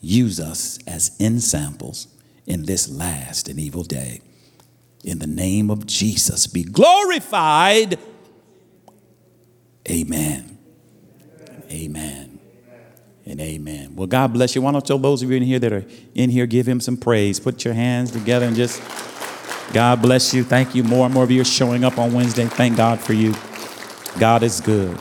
Use 0.03 0.38
us 0.38 0.78
as 0.86 1.16
ensamples 1.18 2.07
in 2.47 2.66
this 2.66 2.86
last 2.86 3.49
and 3.49 3.59
evil 3.59 3.82
day. 3.82 4.20
In 5.05 5.20
the 5.20 5.26
name 5.26 5.70
of 5.70 5.86
Jesus, 5.86 6.47
be 6.47 6.64
glorified. 6.64 7.99
Amen. 9.90 10.59
Amen. 11.70 12.38
And 13.24 13.40
amen. 13.40 13.97
Well, 13.97 14.07
God 14.07 14.34
bless 14.34 14.55
you. 14.55 14.61
Why 14.61 14.72
don't 14.72 14.86
you, 14.86 14.99
those 14.99 15.22
of 15.22 15.30
you 15.30 15.38
in 15.38 15.42
here 15.45 15.59
that 15.61 15.72
are 15.72 15.86
in 16.14 16.28
here, 16.28 16.45
give 16.45 16.68
him 16.68 16.78
some 16.78 16.99
praise. 16.99 17.40
Put 17.40 17.64
your 17.64 17.72
hands 17.72 18.11
together 18.11 18.45
and 18.45 18.55
just, 18.55 18.82
God 19.72 20.02
bless 20.02 20.32
you. 20.34 20.44
Thank 20.44 20.74
you. 20.74 20.84
More 20.84 21.06
and 21.06 21.14
more 21.14 21.24
of 21.24 21.30
you 21.30 21.40
are 21.40 21.44
showing 21.44 21.84
up 21.84 21.98
on 21.98 22.12
Wednesday. 22.12 22.46
Thank 22.46 22.76
God 22.76 23.00
for 23.00 23.12
you. 23.12 23.34
God 24.18 24.42
is 24.42 24.60
good. 24.60 24.98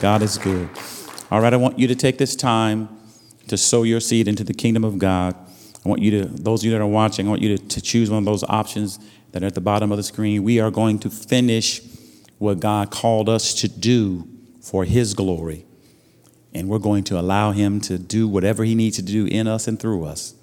God 0.00 0.22
is 0.22 0.38
good. 0.38 0.68
All 1.30 1.40
right, 1.40 1.52
I 1.52 1.56
want 1.56 1.78
you 1.78 1.88
to 1.88 1.94
take 1.94 2.18
this 2.18 2.36
time 2.36 2.88
to 3.48 3.56
sow 3.56 3.82
your 3.82 4.00
seed 4.00 4.28
into 4.28 4.44
the 4.44 4.54
kingdom 4.54 4.84
of 4.84 4.98
God. 4.98 5.34
I 5.84 5.88
want 5.88 6.00
you 6.02 6.22
to, 6.22 6.24
those 6.26 6.62
of 6.62 6.66
you 6.66 6.70
that 6.72 6.80
are 6.80 6.86
watching, 6.86 7.26
I 7.26 7.30
want 7.30 7.42
you 7.42 7.56
to, 7.56 7.68
to 7.68 7.80
choose 7.80 8.10
one 8.10 8.18
of 8.18 8.24
those 8.24 8.44
options 8.44 8.98
that 9.32 9.42
are 9.42 9.46
at 9.46 9.54
the 9.54 9.60
bottom 9.60 9.90
of 9.90 9.96
the 9.96 10.04
screen. 10.04 10.44
We 10.44 10.60
are 10.60 10.70
going 10.70 10.98
to 11.00 11.10
finish 11.10 11.80
what 12.38 12.60
God 12.60 12.90
called 12.90 13.28
us 13.28 13.54
to 13.54 13.68
do 13.68 14.28
for 14.60 14.84
His 14.84 15.14
glory 15.14 15.66
and 16.54 16.68
we're 16.68 16.78
going 16.78 17.04
to 17.04 17.18
allow 17.18 17.50
Him 17.50 17.80
to 17.82 17.98
do 17.98 18.28
whatever 18.28 18.64
He 18.64 18.74
needs 18.74 18.96
to 18.96 19.02
do 19.02 19.26
in 19.26 19.46
us 19.46 19.66
and 19.66 19.78
through 19.78 20.04
us 20.04 20.34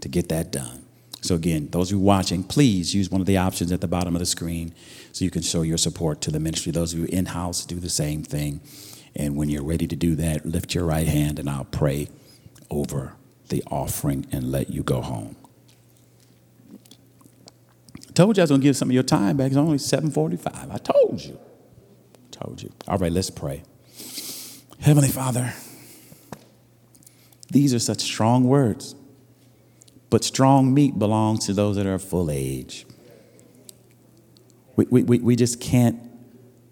to 0.00 0.08
get 0.08 0.30
that 0.30 0.50
done. 0.50 0.81
So, 1.22 1.34
again, 1.36 1.68
those 1.70 1.90
of 1.90 1.98
you 1.98 2.04
watching, 2.04 2.42
please 2.42 2.94
use 2.94 3.10
one 3.10 3.20
of 3.20 3.26
the 3.26 3.38
options 3.38 3.72
at 3.72 3.80
the 3.80 3.88
bottom 3.88 4.14
of 4.14 4.20
the 4.20 4.26
screen 4.26 4.74
so 5.12 5.24
you 5.24 5.30
can 5.30 5.42
show 5.42 5.62
your 5.62 5.78
support 5.78 6.20
to 6.22 6.30
the 6.30 6.40
ministry. 6.40 6.72
Those 6.72 6.92
of 6.92 6.98
you 6.98 7.06
in 7.06 7.26
house, 7.26 7.64
do 7.64 7.76
the 7.76 7.88
same 7.88 8.22
thing. 8.24 8.60
And 9.14 9.36
when 9.36 9.48
you're 9.48 9.62
ready 9.62 9.86
to 9.86 9.96
do 9.96 10.14
that, 10.16 10.44
lift 10.44 10.74
your 10.74 10.84
right 10.84 11.06
hand 11.06 11.38
and 11.38 11.48
I'll 11.48 11.64
pray 11.64 12.08
over 12.70 13.14
the 13.50 13.62
offering 13.70 14.26
and 14.32 14.50
let 14.50 14.70
you 14.70 14.82
go 14.82 15.00
home. 15.00 15.36
I 17.96 18.12
told 18.14 18.36
you 18.36 18.42
I 18.42 18.44
was 18.44 18.50
going 18.50 18.60
to 18.60 18.64
give 18.64 18.76
some 18.76 18.90
of 18.90 18.94
your 18.94 19.02
time 19.02 19.36
back. 19.36 19.48
It's 19.48 19.56
only 19.56 19.78
745. 19.78 20.70
I 20.70 20.78
told 20.78 21.22
you. 21.22 21.38
I 22.14 22.18
told 22.30 22.62
you. 22.62 22.72
All 22.88 22.98
right, 22.98 23.12
let's 23.12 23.30
pray. 23.30 23.62
Heavenly 24.80 25.08
Father, 25.08 25.54
these 27.50 27.72
are 27.72 27.78
such 27.78 28.00
strong 28.00 28.44
words, 28.44 28.94
but 30.12 30.24
strong 30.24 30.74
meat 30.74 30.98
belongs 30.98 31.46
to 31.46 31.54
those 31.54 31.76
that 31.76 31.86
are 31.86 31.98
full 31.98 32.30
age. 32.30 32.84
We, 34.76 34.84
we, 34.84 35.18
we 35.20 35.36
just 35.36 35.58
can't 35.58 35.98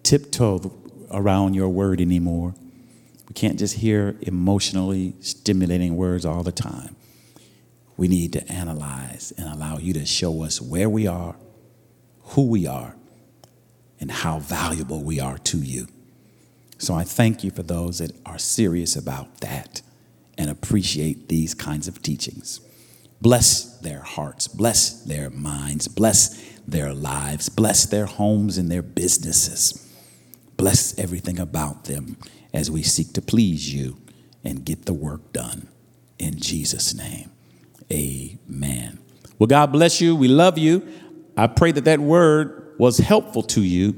tiptoe 0.03 0.71
around 1.09 1.55
your 1.55 1.69
word 1.69 2.01
anymore. 2.01 2.53
We 3.27 3.33
can't 3.33 3.57
just 3.57 3.77
hear 3.77 4.15
emotionally 4.21 5.15
stimulating 5.21 5.97
words 5.97 6.23
all 6.23 6.43
the 6.43 6.51
time. 6.51 6.95
We 7.97 8.07
need 8.07 8.31
to 8.33 8.47
analyze 8.47 9.33
and 9.35 9.49
allow 9.49 9.79
you 9.79 9.93
to 9.93 10.05
show 10.05 10.43
us 10.43 10.61
where 10.61 10.87
we 10.87 11.07
are, 11.07 11.35
who 12.21 12.45
we 12.45 12.67
are, 12.67 12.95
and 13.99 14.11
how 14.11 14.37
valuable 14.37 15.03
we 15.03 15.19
are 15.19 15.39
to 15.39 15.57
you. 15.57 15.87
So 16.77 16.93
I 16.93 17.03
thank 17.05 17.43
you 17.43 17.49
for 17.49 17.63
those 17.63 17.97
that 17.97 18.11
are 18.23 18.37
serious 18.37 18.95
about 18.95 19.41
that 19.41 19.81
and 20.37 20.47
appreciate 20.47 21.27
these 21.27 21.55
kinds 21.55 21.87
of 21.87 22.03
teachings. 22.03 22.61
Bless 23.21 23.77
their 23.77 24.01
hearts, 24.01 24.47
bless 24.47 25.03
their 25.03 25.29
minds, 25.29 25.87
bless 25.87 26.41
their 26.67 26.93
lives, 26.93 27.49
bless 27.49 27.85
their 27.85 28.07
homes 28.07 28.57
and 28.57 28.71
their 28.71 28.81
businesses. 28.81 29.87
Bless 30.57 30.97
everything 30.97 31.39
about 31.39 31.85
them 31.85 32.17
as 32.53 32.71
we 32.71 32.83
seek 32.83 33.13
to 33.13 33.21
please 33.21 33.73
you 33.73 33.97
and 34.43 34.65
get 34.65 34.85
the 34.85 34.93
work 34.93 35.31
done. 35.33 35.67
In 36.17 36.39
Jesus' 36.39 36.93
name, 36.93 37.29
amen. 37.91 38.99
Well, 39.37 39.47
God 39.47 39.71
bless 39.71 40.01
you. 40.01 40.15
We 40.15 40.27
love 40.27 40.57
you. 40.57 40.87
I 41.37 41.47
pray 41.47 41.71
that 41.71 41.85
that 41.85 41.99
word 41.99 42.73
was 42.77 42.97
helpful 42.97 43.43
to 43.43 43.61
you 43.61 43.95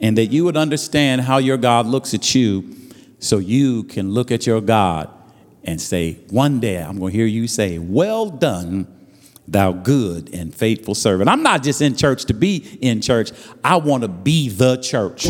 and 0.00 0.18
that 0.18 0.26
you 0.26 0.44
would 0.44 0.56
understand 0.56 1.22
how 1.22 1.38
your 1.38 1.56
God 1.56 1.86
looks 1.86 2.12
at 2.14 2.34
you 2.34 2.74
so 3.18 3.38
you 3.38 3.84
can 3.84 4.12
look 4.12 4.30
at 4.30 4.46
your 4.46 4.60
God 4.60 5.08
and 5.64 5.80
say, 5.80 6.14
One 6.30 6.60
day 6.60 6.82
I'm 6.82 6.98
going 6.98 7.12
to 7.12 7.16
hear 7.16 7.26
you 7.26 7.46
say, 7.48 7.78
Well 7.78 8.28
done, 8.30 8.86
thou 9.46 9.72
good 9.72 10.32
and 10.34 10.54
faithful 10.54 10.94
servant. 10.94 11.28
I'm 11.28 11.42
not 11.42 11.62
just 11.62 11.82
in 11.82 11.96
church 11.96 12.24
to 12.26 12.34
be 12.34 12.78
in 12.80 13.00
church, 13.00 13.30
I 13.64 13.76
want 13.76 14.02
to 14.02 14.08
be 14.08 14.48
the 14.48 14.76
church. 14.76 15.26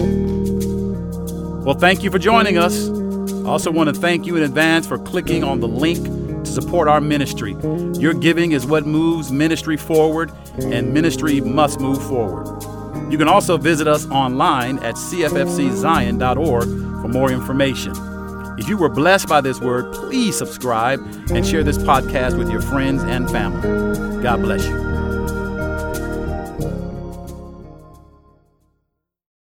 Well, 1.64 1.78
thank 1.78 2.02
you 2.02 2.10
for 2.10 2.18
joining 2.18 2.58
us. 2.58 2.88
I 2.88 3.48
also 3.48 3.70
want 3.70 3.94
to 3.94 4.00
thank 4.00 4.26
you 4.26 4.36
in 4.36 4.42
advance 4.42 4.86
for 4.86 4.98
clicking 4.98 5.44
on 5.44 5.60
the 5.60 5.68
link 5.68 6.04
to 6.44 6.50
support 6.50 6.88
our 6.88 7.00
ministry. 7.00 7.56
Your 7.98 8.14
giving 8.14 8.52
is 8.52 8.66
what 8.66 8.86
moves 8.86 9.30
ministry 9.30 9.76
forward, 9.76 10.32
and 10.58 10.92
ministry 10.92 11.40
must 11.40 11.80
move 11.80 12.02
forward. 12.02 12.62
You 13.10 13.18
can 13.18 13.28
also 13.28 13.56
visit 13.58 13.86
us 13.86 14.06
online 14.10 14.78
at 14.80 14.94
cffczion.org 14.94 16.64
for 17.02 17.08
more 17.08 17.30
information. 17.30 18.11
If 18.58 18.68
you 18.68 18.76
were 18.76 18.88
blessed 18.88 19.28
by 19.28 19.40
this 19.40 19.60
word, 19.60 19.92
please 19.94 20.36
subscribe 20.36 21.00
and 21.30 21.46
share 21.46 21.62
this 21.64 21.78
podcast 21.78 22.36
with 22.36 22.50
your 22.50 22.60
friends 22.60 23.02
and 23.02 23.30
family. 23.30 24.22
God 24.22 24.42
bless 24.42 24.66
you. 24.66 24.91